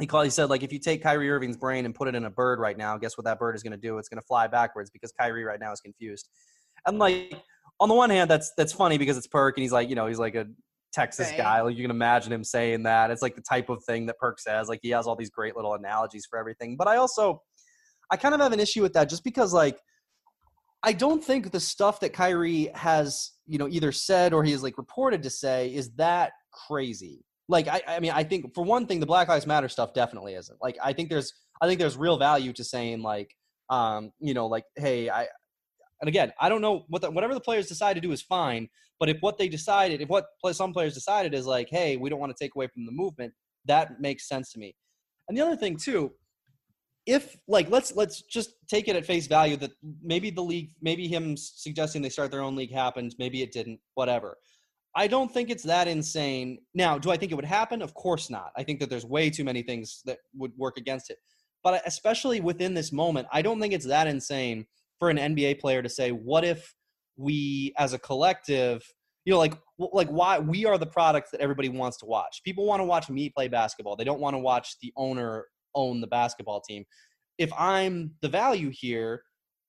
[0.00, 0.24] he called.
[0.24, 2.58] He said like if you take Kyrie Irving's brain and put it in a bird
[2.58, 3.98] right now, guess what that bird is going to do?
[3.98, 6.28] It's going to fly backwards because Kyrie right now is confused.
[6.86, 7.34] And like
[7.78, 10.06] on the one hand, that's that's funny because it's Perk and he's like you know
[10.06, 10.46] he's like a
[10.92, 11.38] Texas right.
[11.38, 11.60] guy.
[11.60, 13.10] Like you can imagine him saying that.
[13.10, 14.68] It's like the type of thing that Perk says.
[14.68, 16.76] Like he has all these great little analogies for everything.
[16.76, 17.42] But I also
[18.10, 19.78] I kind of have an issue with that just because like
[20.82, 24.62] I don't think the stuff that Kyrie has, you know, either said or he is
[24.62, 27.24] like reported to say is that crazy.
[27.48, 30.34] Like, I, I mean, I think for one thing, the Black Lives Matter stuff definitely
[30.34, 30.58] isn't.
[30.62, 33.34] Like, I think there's, I think there's real value to saying like,
[33.68, 35.26] um, you know, like, hey, I,
[36.00, 38.68] and again, I don't know what the, whatever the players decide to do is fine.
[38.98, 42.20] But if what they decided, if what some players decided is like, hey, we don't
[42.20, 43.34] want to take away from the movement,
[43.66, 44.74] that makes sense to me.
[45.28, 46.12] And the other thing too
[47.06, 51.08] if like let's let's just take it at face value that maybe the league maybe
[51.08, 54.36] him suggesting they start their own league happened maybe it didn't whatever.
[54.96, 56.58] I don't think it's that insane.
[56.74, 57.82] Now do i think it would happen?
[57.82, 58.52] Of course not.
[58.56, 61.18] I think that there's way too many things that would work against it.
[61.62, 64.66] But especially within this moment i don't think it's that insane
[64.98, 66.74] for an nba player to say what if
[67.16, 68.82] we as a collective
[69.24, 69.54] you know like
[69.92, 72.42] like why we are the product that everybody wants to watch.
[72.44, 73.96] People want to watch me play basketball.
[73.96, 76.84] They don't want to watch the owner own the basketball team.
[77.38, 79.22] If I'm the value here,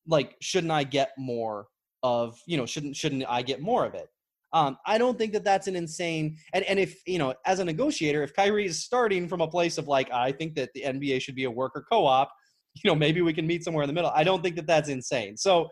[0.07, 1.67] like shouldn't I get more
[2.03, 4.07] of you know shouldn't shouldn't I get more of it?
[4.53, 7.65] Um, I don't think that that's an insane and and if you know as a
[7.65, 11.21] negotiator, if Kyrie is starting from a place of like I think that the NBA
[11.21, 12.29] should be a worker co-op,
[12.83, 14.11] you know maybe we can meet somewhere in the middle.
[14.13, 15.37] I don't think that that's insane.
[15.37, 15.69] So,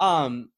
[0.00, 0.50] um,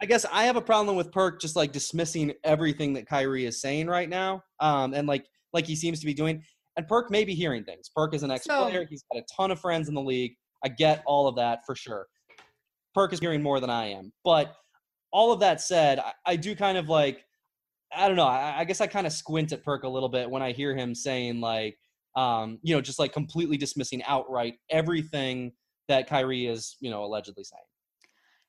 [0.00, 3.60] I guess I have a problem with Perk just like dismissing everything that Kyrie is
[3.60, 6.42] saying right now, um, and like like he seems to be doing.
[6.76, 7.90] And Perk may be hearing things.
[7.94, 8.82] Perk is an ex-player.
[8.84, 10.34] So- He's got a ton of friends in the league.
[10.64, 12.06] I get all of that for sure.
[12.94, 14.12] Perk is hearing more than I am.
[14.24, 14.54] But
[15.12, 17.24] all of that said, I, I do kind of like,
[17.94, 18.26] I don't know.
[18.26, 20.74] I, I guess I kind of squint at Perk a little bit when I hear
[20.74, 21.76] him saying like,
[22.16, 25.52] um, you know, just like completely dismissing outright everything
[25.88, 27.62] that Kyrie is, you know, allegedly saying.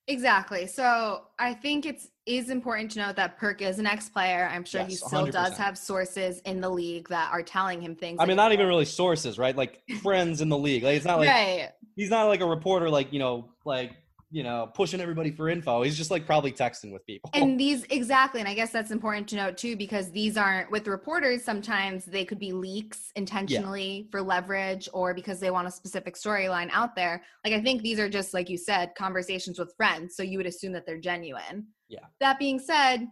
[0.08, 0.68] Exactly.
[0.68, 4.50] So I think it's is important to note that Perk is an ex-player.
[4.52, 5.58] I'm sure he still does 100%.
[5.58, 8.18] have sources in the league that are telling him things.
[8.20, 9.56] I mean, not even really sources, right?
[9.56, 10.84] Like friends in the league.
[10.84, 11.70] Like it's not like right.
[11.96, 13.92] he's not like a reporter, like you know, like
[14.34, 15.84] you know, pushing everybody for info.
[15.84, 17.30] He's just like probably texting with people.
[17.36, 20.88] And these exactly, and I guess that's important to note too, because these aren't with
[20.88, 21.43] reporters.
[21.43, 26.69] Sometimes they could be leaks intentionally for leverage, or because they want a specific storyline
[26.72, 27.22] out there.
[27.46, 30.15] Like I think these are just like you said, conversations with friends.
[30.15, 31.67] So you would assume that they're genuine.
[31.88, 32.00] Yeah.
[32.19, 33.08] That being said,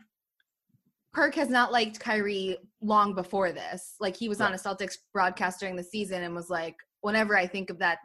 [1.14, 3.94] Perk has not liked Kyrie long before this.
[4.00, 7.46] Like he was on a Celtics broadcast during the season and was like, whenever I
[7.46, 8.00] think of that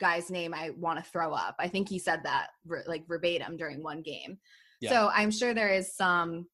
[0.00, 1.54] guy's name, I want to throw up.
[1.58, 2.48] I think he said that
[2.86, 4.38] like verbatim during one game.
[4.80, 4.90] Yeah.
[4.90, 6.46] So I'm sure there is some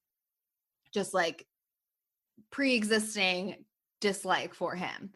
[0.93, 1.45] just like
[2.51, 3.65] pre-existing
[4.01, 5.11] dislike for him.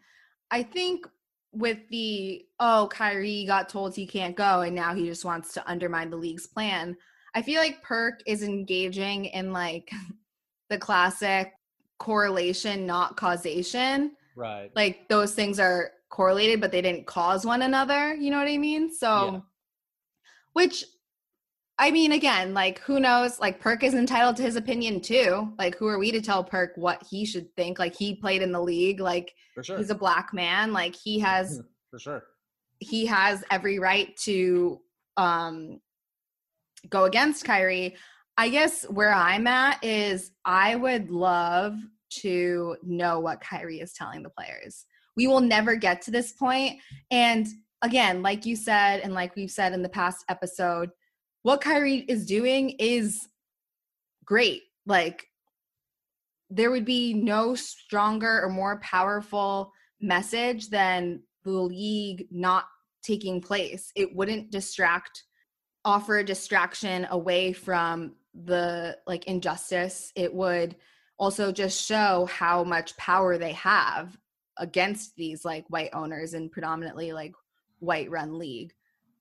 [0.49, 1.05] I think
[1.53, 5.69] with the oh Kyrie got told he can't go and now he just wants to
[5.69, 6.95] undermine the league's plan.
[7.35, 9.89] I feel like Perk is engaging in like
[10.69, 11.51] the classic
[11.99, 14.13] correlation not causation.
[14.35, 14.71] right.
[14.75, 18.57] Like those things are correlated but they didn't cause one another, you know what I
[18.57, 18.93] mean?
[18.93, 19.39] So Yeah.
[20.53, 20.85] which
[21.79, 23.39] I mean, again, like who knows?
[23.39, 25.51] Like Perk is entitled to his opinion too.
[25.57, 27.79] Like, who are we to tell Perk what he should think?
[27.79, 28.99] Like, he played in the league.
[28.99, 29.77] Like, sure.
[29.79, 30.73] he's a black man.
[30.73, 32.23] Like, he has for sure.
[32.77, 34.79] he has every right to
[35.17, 35.79] um
[36.87, 37.95] go against Kyrie.
[38.37, 41.75] I guess where I'm at is I would love
[42.21, 44.85] to know what Kyrie is telling the players.
[45.15, 46.79] We will never get to this point.
[47.09, 47.47] And
[47.81, 50.91] again, like you said, and like we've said in the past episode,
[51.43, 53.27] what Kyrie is doing is
[54.25, 54.61] great.
[54.85, 55.27] Like
[56.49, 62.65] there would be no stronger or more powerful message than the league not
[63.03, 63.91] taking place.
[63.95, 65.23] It wouldn't distract,
[65.85, 70.11] offer a distraction away from the like injustice.
[70.15, 70.75] It would
[71.17, 74.17] also just show how much power they have
[74.57, 77.33] against these like white owners and predominantly like
[77.79, 78.73] white run league.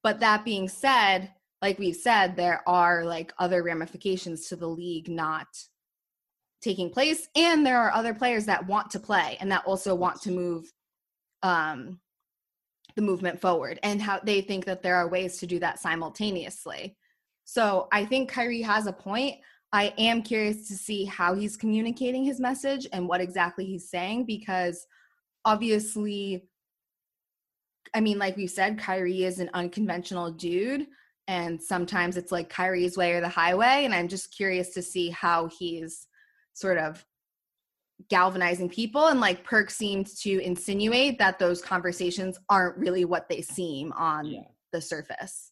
[0.02, 5.08] But that being said, like we've said, there are like other ramifications to the league
[5.08, 5.46] not
[6.62, 7.28] taking place.
[7.36, 10.72] And there are other players that want to play and that also want to move
[11.42, 11.98] um
[12.96, 16.96] the movement forward and how they think that there are ways to do that simultaneously.
[17.44, 19.36] So I think Kyrie has a point.
[19.72, 24.26] I am curious to see how he's communicating his message and what exactly he's saying
[24.26, 24.86] because
[25.44, 26.46] obviously
[27.94, 30.86] I mean, like we said, Kyrie is an unconventional dude.
[31.26, 33.84] And sometimes it's like Kyrie's way or the highway.
[33.84, 36.06] And I'm just curious to see how he's
[36.52, 37.04] sort of
[38.08, 39.06] galvanizing people.
[39.06, 44.24] And like Perk seems to insinuate that those conversations aren't really what they seem on
[44.26, 44.42] Yeah.
[44.72, 45.49] the surface.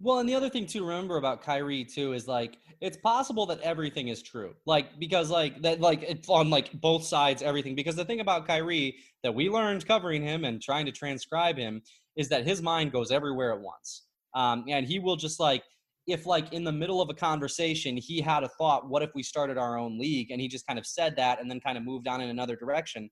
[0.00, 3.60] Well, and the other thing to remember about Kyrie too is like it's possible that
[3.60, 4.54] everything is true.
[4.66, 8.46] Like because like that like it's on like both sides everything because the thing about
[8.46, 11.82] Kyrie that we learned covering him and trying to transcribe him
[12.16, 14.04] is that his mind goes everywhere at once.
[14.34, 15.62] Um and he will just like
[16.06, 19.22] if like in the middle of a conversation he had a thought what if we
[19.22, 21.84] started our own league and he just kind of said that and then kind of
[21.84, 23.08] moved on in another direction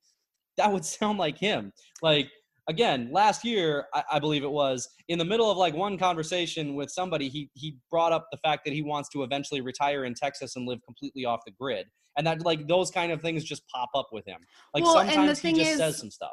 [0.57, 2.31] that would sound like him like
[2.69, 6.75] again last year I, I believe it was in the middle of like one conversation
[6.75, 10.15] with somebody he he brought up the fact that he wants to eventually retire in
[10.15, 13.63] texas and live completely off the grid and that like those kind of things just
[13.69, 14.41] pop up with him
[14.73, 16.33] like Well, sometimes thing he just is- says some stuff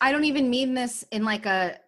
[0.00, 1.78] I don't even mean this in like a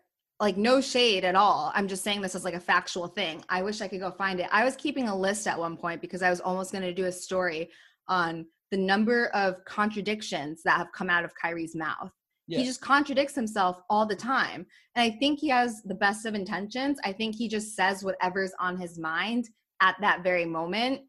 [0.40, 1.70] like no shade at all.
[1.74, 3.44] I'm just saying this as like a factual thing.
[3.50, 4.48] I wish I could go find it.
[4.50, 7.04] I was keeping a list at one point because I was almost going to do
[7.04, 7.68] a story
[8.08, 12.10] on the number of contradictions that have come out of Kyrie's mouth.
[12.50, 12.58] Yeah.
[12.58, 14.66] He just contradicts himself all the time.
[14.96, 16.98] And I think he has the best of intentions.
[17.04, 19.48] I think he just says whatever's on his mind
[19.80, 21.02] at that very moment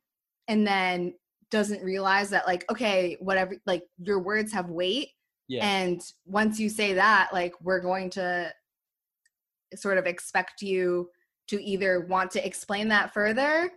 [0.48, 1.14] and then
[1.50, 5.10] doesn't realize that like okay, whatever like your words have weight
[5.48, 5.66] Yeah.
[5.66, 8.54] And once you say that, like we're going to
[9.76, 11.10] sort of expect you
[11.48, 13.72] to either want to explain that further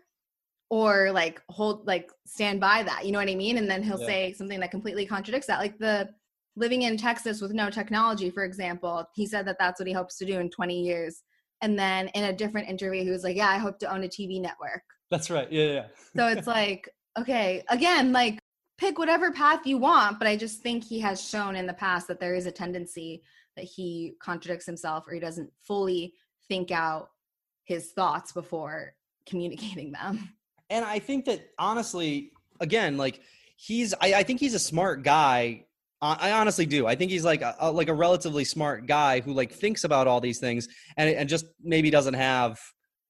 [0.70, 3.04] or like hold like stand by that.
[3.04, 3.58] You know what I mean?
[3.58, 4.06] And then he'll Yeah.
[4.06, 5.58] say something that completely contradicts that.
[5.58, 6.10] Like the
[6.56, 10.16] living in Texas with no technology, for example, he said that that's what he hopes
[10.18, 11.22] to do in 20 years.
[11.62, 14.08] And then in a different interview, he was like, "Yeah, I hope to own a
[14.08, 15.50] TV network." That's right.
[15.50, 15.86] Yeah, yeah.
[16.16, 16.88] So it's like,
[17.18, 18.38] okay, again, like
[18.78, 22.08] pick whatever path you want, but I just think he has shown in the past
[22.08, 23.22] that there is a tendency
[23.56, 26.14] that he contradicts himself or he doesn't fully
[26.48, 27.10] think out
[27.64, 28.94] his thoughts before
[29.26, 30.30] communicating them.
[30.70, 33.20] and I think that honestly, again, like
[33.56, 35.66] he's, I, I think he's a smart guy.
[36.04, 36.86] I I honestly do.
[36.86, 40.06] I think he's like a, a- like a relatively smart guy who like thinks about
[40.06, 42.58] all these things and and just maybe doesn't have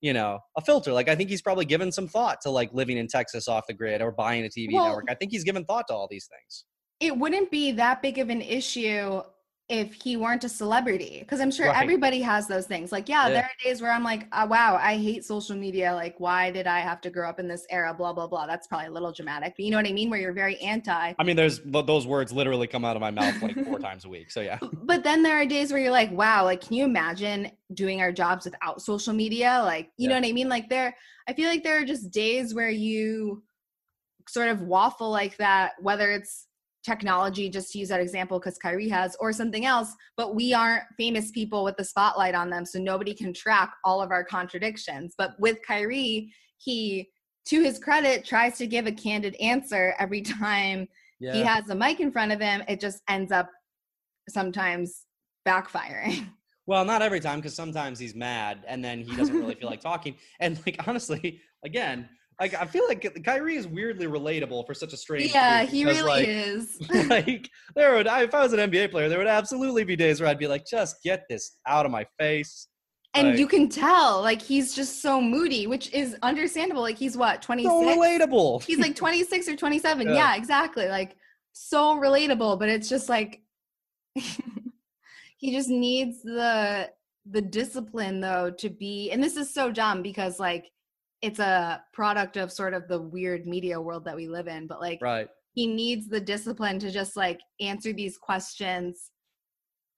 [0.01, 0.93] you know a filter.
[0.93, 3.75] Like I think he's probably given some thought to like living in Texas off the
[3.75, 5.05] grid or buying a TV Well- network.
[5.11, 6.65] I think he's given thought to all these things.
[7.01, 9.21] It wouldn't be that big of an issue
[9.71, 11.83] if he weren't a celebrity because i'm sure Right.
[11.83, 12.93] everybody has those things.
[12.93, 13.33] Like yeah, Yeah.
[13.33, 15.95] there are days where i'm like oh, wow i hate social media.
[15.95, 17.95] Like why did i have to grow up in this era?
[17.95, 18.47] Blah blah blah.
[18.47, 20.11] That's probably a little dramatic but you know what i mean?
[20.11, 21.15] Where you're very anti.
[21.19, 24.09] I mean, there's those words literally come out of my mouth like four times a
[24.11, 24.31] week.
[24.31, 27.51] So yeah, but then there are days where you're like wow like can you imagine
[27.73, 29.63] doing our jobs without social media?
[29.65, 30.51] Like you know what i mean?
[30.51, 30.95] Like there
[31.27, 33.43] i feel like there are just days where you
[34.29, 36.47] sort of waffle like that whether it's
[36.85, 40.85] technology just to use that example because Kyrie has or something else but we aren't
[40.99, 45.15] famous people with the spotlight on them so nobody can track all of our contradictions.
[45.17, 47.11] But with Kyrie he
[47.47, 50.89] to his credit tries to give a candid answer every time
[51.21, 53.49] he has a mic in front of him it just ends up
[54.29, 55.07] sometimes
[55.47, 56.29] backfiring.
[56.67, 59.81] Well, not every time, because sometimes he's mad and then he doesn't really feel like
[59.83, 60.17] talking.
[60.41, 62.09] And like honestly, again,
[62.41, 65.33] like I feel like Kyrie is weirdly relatable for such a strange.
[65.35, 68.91] yeah dude, he because, really like, is like there would, if I was an NBA
[68.91, 71.93] player, there would absolutely be days where I'd be like, just get this out of
[71.93, 72.69] my face.
[73.15, 77.17] and like- you can tell like he's just so moody which is understandable like he's
[77.17, 78.63] what 26 So relatable.
[78.65, 80.15] he's like 26 or 27 Yeah.
[80.15, 80.37] yeah.
[80.37, 81.17] exactly like
[81.53, 83.41] so relatable but it's just like
[85.39, 86.91] he just needs the
[87.31, 90.71] the discipline though to be and this is so dumb because like
[91.25, 94.79] it's a product of sort of the weird media world that we live in but
[94.81, 95.29] like right.
[95.53, 99.11] he needs the discipline to just like answer these questions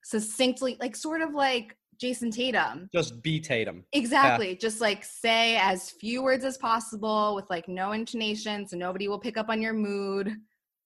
[0.05, 3.83] succinctly like sort of like Jayson Tatum Just be Tatum.
[3.95, 4.55] Exactly.
[4.55, 9.18] Just like say as few words as possible with like no intonation so nobody will
[9.18, 10.37] pick up on your mood.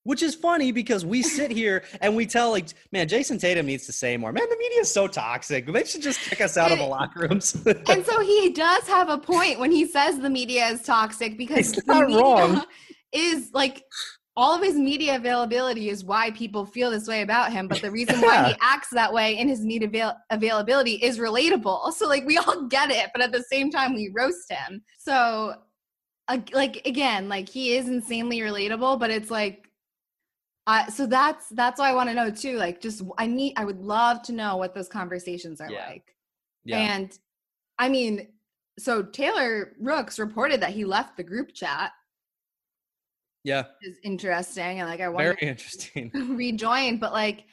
[0.04, 3.86] Which is funny because we sit here and we tell like, man, Jayson Tatum needs
[3.86, 4.32] to say more.
[4.32, 5.66] Man, the media is so toxic.
[5.70, 7.56] They should just kick us out of the locker rooms.
[7.88, 11.56] And so he does have a point when he says the media is toxic because
[11.58, 12.64] He's the not media wrong.
[13.12, 13.82] is like
[14.36, 17.68] all of his media availability is why people feel this way about him.
[17.68, 21.92] But the reason why he acts that way in his media avail- availability is relatable.
[22.00, 24.82] So like we all get it, but at the same time we roast him.
[24.98, 25.54] So
[26.28, 29.66] ag- like again, like he is insanely relatable, but it's like
[30.66, 32.56] uh, so that's that's why I want to know too.
[32.56, 35.86] Like, just I need, I would love to know what those conversations are Yeah.
[35.88, 36.14] like.
[36.64, 36.78] yeah.
[36.78, 37.18] And
[37.78, 38.28] I mean,
[38.78, 41.92] so Taylor Rooks reported that he left the group chat.
[43.44, 43.64] yeah.
[43.82, 46.10] Is interesting, and like I want Very interesting.
[46.36, 47.44] rejoin, but like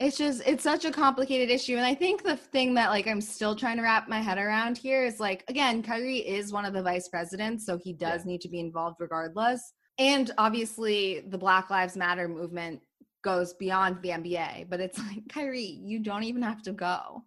[0.00, 1.76] it's just it's such a complicated issue.
[1.76, 4.76] And I think the thing that like I'm still trying to wrap my head around
[4.76, 8.40] here is like again, Kyrie is one of the vice presidents, so he does need
[8.40, 9.74] to be involved regardless.
[9.98, 12.80] And obviously the Black Lives Matter movement
[13.22, 17.22] goes beyond the NBA, but it's like Kyrie, you don't even have to go.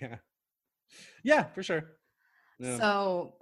[0.00, 0.16] Yeah.
[1.24, 1.96] Yeah, for sure.
[2.58, 2.78] Yeah.
[2.78, 3.34] So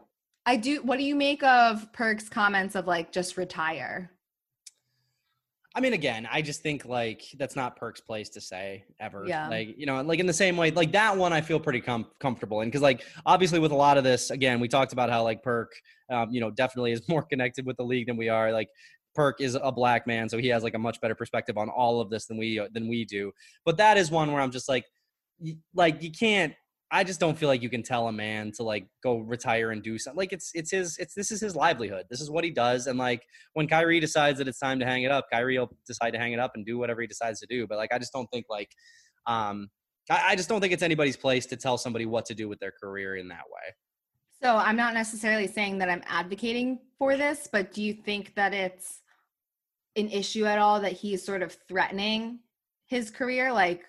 [0.44, 4.11] I do what do you make of Perk's comments of like just retire?
[5.76, 9.26] I mean, again, I just think like that's not Perk's place to say ever.
[9.28, 9.46] Yeah.
[9.46, 12.06] Like, you know, like in the same way, like that one I feel pretty com-
[12.18, 15.22] comfortable in because, like, obviously with a lot of this, again, we talked about how
[15.22, 15.72] like Perk,
[16.10, 18.52] um, you know, definitely is more connected with the league than we are.
[18.52, 18.70] Like,
[19.14, 22.00] Perk is a black man, so he has like a much better perspective on all
[22.00, 23.30] of this than we than we do.
[23.66, 24.86] But that is one where I'm just like,
[25.74, 26.54] like you can't.
[26.91, 29.82] I just don't feel like you can tell a man to like go retire and
[29.82, 30.18] do something.
[30.18, 32.07] Like it's it's his it's this is his livelihood.
[32.09, 33.22] This is what he does, and like
[33.55, 36.32] when Kyrie decides that it's time to hang it up, Kyrie will decide to hang
[36.32, 37.66] it up and do whatever he decides to do.
[37.66, 38.70] But like, I just don't think like,
[39.26, 39.68] um,
[40.09, 42.61] I, I just don't think it's anybody's place to tell somebody what to do with
[42.61, 43.74] their career in that way.
[44.43, 48.53] So I'm not necessarily saying that I'm advocating for this, but do you think that
[48.53, 49.01] it's
[49.97, 52.41] an issue at all that he's sort of threatening
[52.87, 53.53] his career?
[53.53, 53.82] Like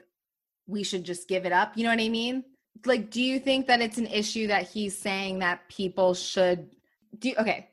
[0.66, 1.78] we should just give it up.
[1.78, 2.44] You know what I mean?
[2.86, 6.70] Like, do you think that it's an issue that he's saying that people should
[7.20, 7.34] do?
[7.38, 7.70] Okay.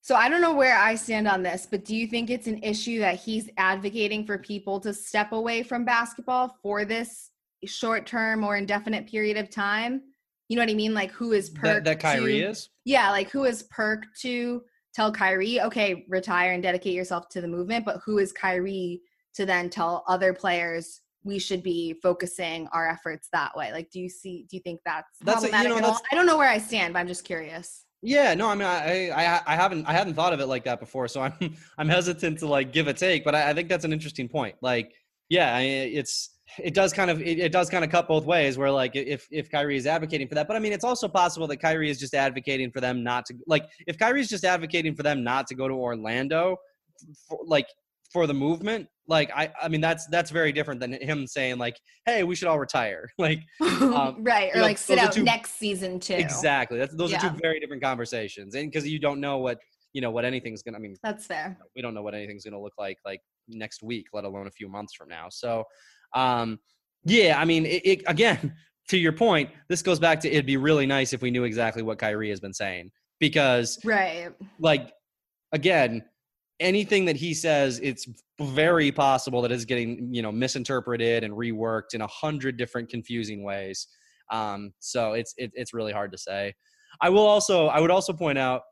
[0.00, 2.62] So I don't know where I stand on this, but do you think it's an
[2.62, 7.30] issue that he's advocating for people to step away from basketball for this
[7.66, 10.00] short term or indefinite period of time?
[10.48, 10.94] You know what I mean?
[10.94, 12.70] Like who is Perk That, that Kyrie to, is.
[12.86, 14.62] Yeah, like who is Perk to
[14.94, 19.02] tell Kyrie, okay, retire and dedicate yourself to the movement, but who is Kyrie
[19.34, 23.70] to then tell other players we should be focusing our efforts that way?
[23.70, 24.46] Like, do you see?
[24.50, 25.90] Do you think that's That's a- you problematic know, at all?
[25.92, 27.84] that's- I don't know where I stand, but I'm just curious.
[28.00, 30.78] Yeah, no, I mean, I, I, I haven't, I hadn't thought of it like that
[30.78, 31.34] before, so I'm,
[31.78, 34.54] I'm hesitant to like give a take, but I, I think that's an interesting point.
[34.62, 34.92] Like,
[35.28, 38.56] yeah, I, it's, it does kind of, it, it does kind of cut both ways.
[38.56, 41.46] Where like, if if Kyrie is advocating for that, but I mean, it's also possible
[41.48, 45.02] that Kyrie is just advocating for them not to, like, if Kyrie's just advocating for
[45.02, 46.56] them not to go to Orlando,
[47.28, 47.66] for, like,
[48.12, 51.76] for the movement, like, I, I mean, that's that's very different than him saying like,
[52.06, 53.40] hey, we should all retire, like.
[53.60, 56.14] Um, right, or you know, like sit out two- next season too.
[56.14, 56.78] Exactly.
[56.78, 59.58] That's, those are two very different conversations, and because you don't know what
[59.94, 60.76] you know what anything's gonna.
[60.76, 61.58] I mean, That's fair.
[61.74, 64.68] we don't know what anything's gonna look like like next week, let alone a few
[64.68, 65.28] months from now.
[65.30, 65.64] So,
[66.14, 66.58] um,
[67.04, 68.54] yeah, I mean, it, it again
[68.88, 69.50] to your point.
[69.68, 72.40] This goes back to it'd be really nice if we knew exactly what Kyrie has
[72.40, 72.90] been saying
[73.20, 74.28] because Right.
[74.60, 74.92] like
[75.52, 76.04] again
[76.60, 78.08] anything that he says it's
[78.40, 83.42] very possible that is getting you know misinterpreted and reworked in a hundred different confusing
[83.42, 83.88] ways.
[84.30, 86.54] Um so it's it, it's really hard to say.
[87.00, 88.62] I will also i would also point out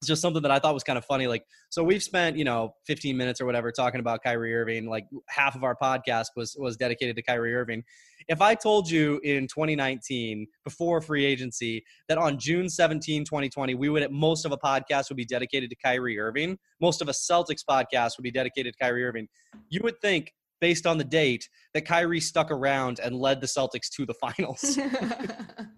[0.00, 2.44] it's just something that i thought was kind of funny like so we've spent you
[2.44, 6.56] know 15 minutes or whatever talking about kyrie irving like half of our podcast was
[6.58, 7.82] was dedicated to kyrie irving
[8.28, 13.88] if i told you in 2019 before free agency that on June 17, 2020, we
[13.88, 16.58] would most of a podcast would be dedicated to Kyrie Irving.
[16.80, 19.28] Most of a Celtics podcast would be dedicated to Kyrie Irving.
[19.68, 23.88] You would think, based on the date, that Kyrie stuck around and led the Celtics
[23.96, 24.78] to the finals.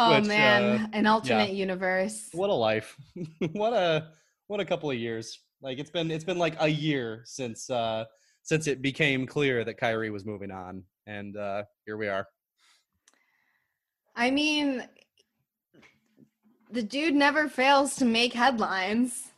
[0.00, 2.28] oh Which, man, uh, an alternate universe.
[2.32, 2.96] what a life!
[3.52, 4.08] what a
[4.46, 5.38] what a couple of years.
[5.62, 8.04] Like it's been it's been like a year since uh
[8.42, 12.26] since it became clear that Kyrie was moving on, and uh here we are.
[14.16, 14.86] I mean,
[16.70, 19.28] the dude never fails to make headlines.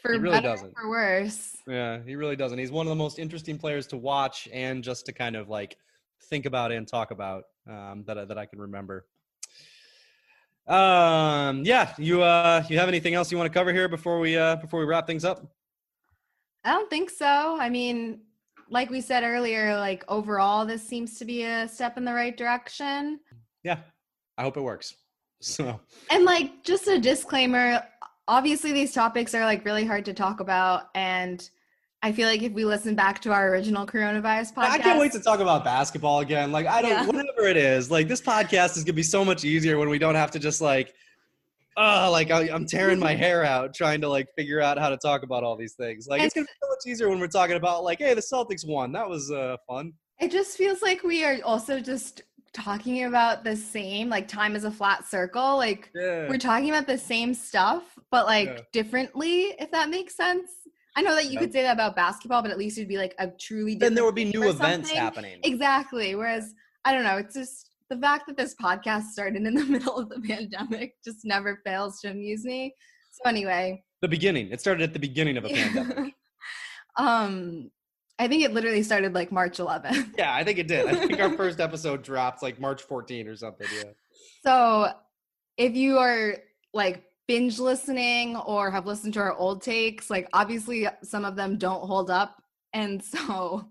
[0.00, 0.74] For He really better doesn't.
[0.74, 1.56] for worse.
[1.66, 2.58] Yeah, he really doesn't.
[2.58, 5.76] He's one of the most interesting players to watch and just to kind of like
[6.30, 9.06] think about and talk about um, that that I can remember.
[10.66, 14.36] Um, yeah, you uh, you have anything else you want to cover here before we
[14.36, 15.46] uh, before we wrap things up?
[16.64, 17.58] I don't think so.
[17.60, 18.20] I mean,
[18.70, 22.36] like we said earlier, like overall, this seems to be a step in the right
[22.36, 23.20] direction.
[23.62, 23.78] Yeah,
[24.38, 24.94] I hope it works.
[25.40, 25.78] So
[26.10, 27.82] And like just a disclaimer,
[28.28, 31.50] obviously these topics are like really hard to talk about and
[32.04, 35.10] I feel like if we listen back to our original coronavirus podcast I can't wait
[35.12, 36.52] to talk about basketball again.
[36.52, 37.06] Like I don't, Yeah.
[37.06, 37.90] whatever it is.
[37.90, 40.60] Like this podcast is gonna be so much easier when we don't have to just
[40.60, 40.92] like,
[41.78, 44.98] oh, like I, I'm tearing my hair out trying to like figure out how to
[44.98, 46.06] talk about all these things.
[46.06, 48.66] Like it's gonna be so much easier when we're talking about like, hey, the Celtics
[48.68, 48.92] won.
[48.92, 49.94] That was uh, fun.
[50.20, 52.20] It just feels like we are also just
[52.52, 55.56] talking about the same, like time is a flat circle.
[55.56, 56.28] Like Yeah.
[56.28, 58.60] we're talking about the same stuff, but like Yeah.
[58.72, 60.50] differently, if that makes sense.
[60.96, 63.14] I know that you could say that about basketball, but at least it'd be like
[63.18, 64.96] a truly different Then there would be new events something.
[64.96, 65.40] happening.
[65.42, 66.14] Exactly.
[66.14, 69.96] Whereas I don't know, it's just the fact that this podcast started in the middle
[69.98, 72.74] of the pandemic just never fails to amuse me.
[73.10, 74.50] So anyway, The beginning.
[74.50, 76.14] It started at the beginning of a pandemic.
[76.96, 77.70] um
[78.16, 80.14] I think it literally started like March 11th.
[80.16, 80.86] yeah, I think it did.
[80.86, 83.66] I think our first episode dropped like March 14 or something.
[83.76, 83.90] Yeah.
[84.44, 84.92] So
[85.56, 86.36] if you are
[86.72, 91.56] like binge listening or have listened to our old takes, like obviously some of them
[91.58, 92.36] don't hold up.
[92.72, 93.70] And so,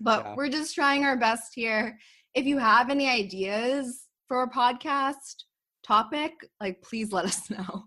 [0.00, 0.34] but Yeah.
[0.36, 1.98] we're just trying our best here.
[2.34, 5.44] If you have any ideas for a podcast
[5.84, 7.84] topic, like please let us know.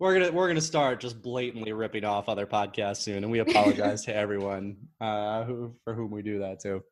[0.00, 4.04] We're gonna we're gonna start just blatantly ripping off other podcasts soon, and we apologize
[4.06, 6.82] to everyone uh, who for whom we do that too.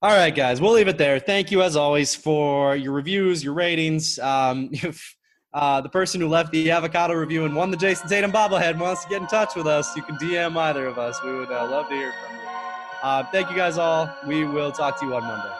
[0.00, 1.18] All right, guys, we'll leave it there.
[1.20, 4.18] Thank you as always for your reviews, your ratings.
[4.20, 5.14] Um, if
[5.52, 9.04] uh, the person who left the avocado review and won the Jayson Tatum bobblehead wants
[9.04, 11.22] to get in touch with us, you can DM either of us.
[11.22, 12.42] We would uh, love to hear from you.
[13.02, 14.10] Uh, thank you guys all.
[14.26, 15.54] We will talk to you on Monday.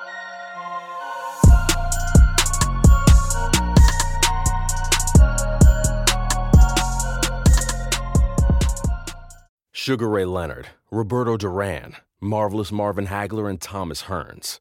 [9.72, 14.60] Sugar Ray Leonard, Roberto Duran, Marvelous Marvin Hagler, and Thomas Hearns.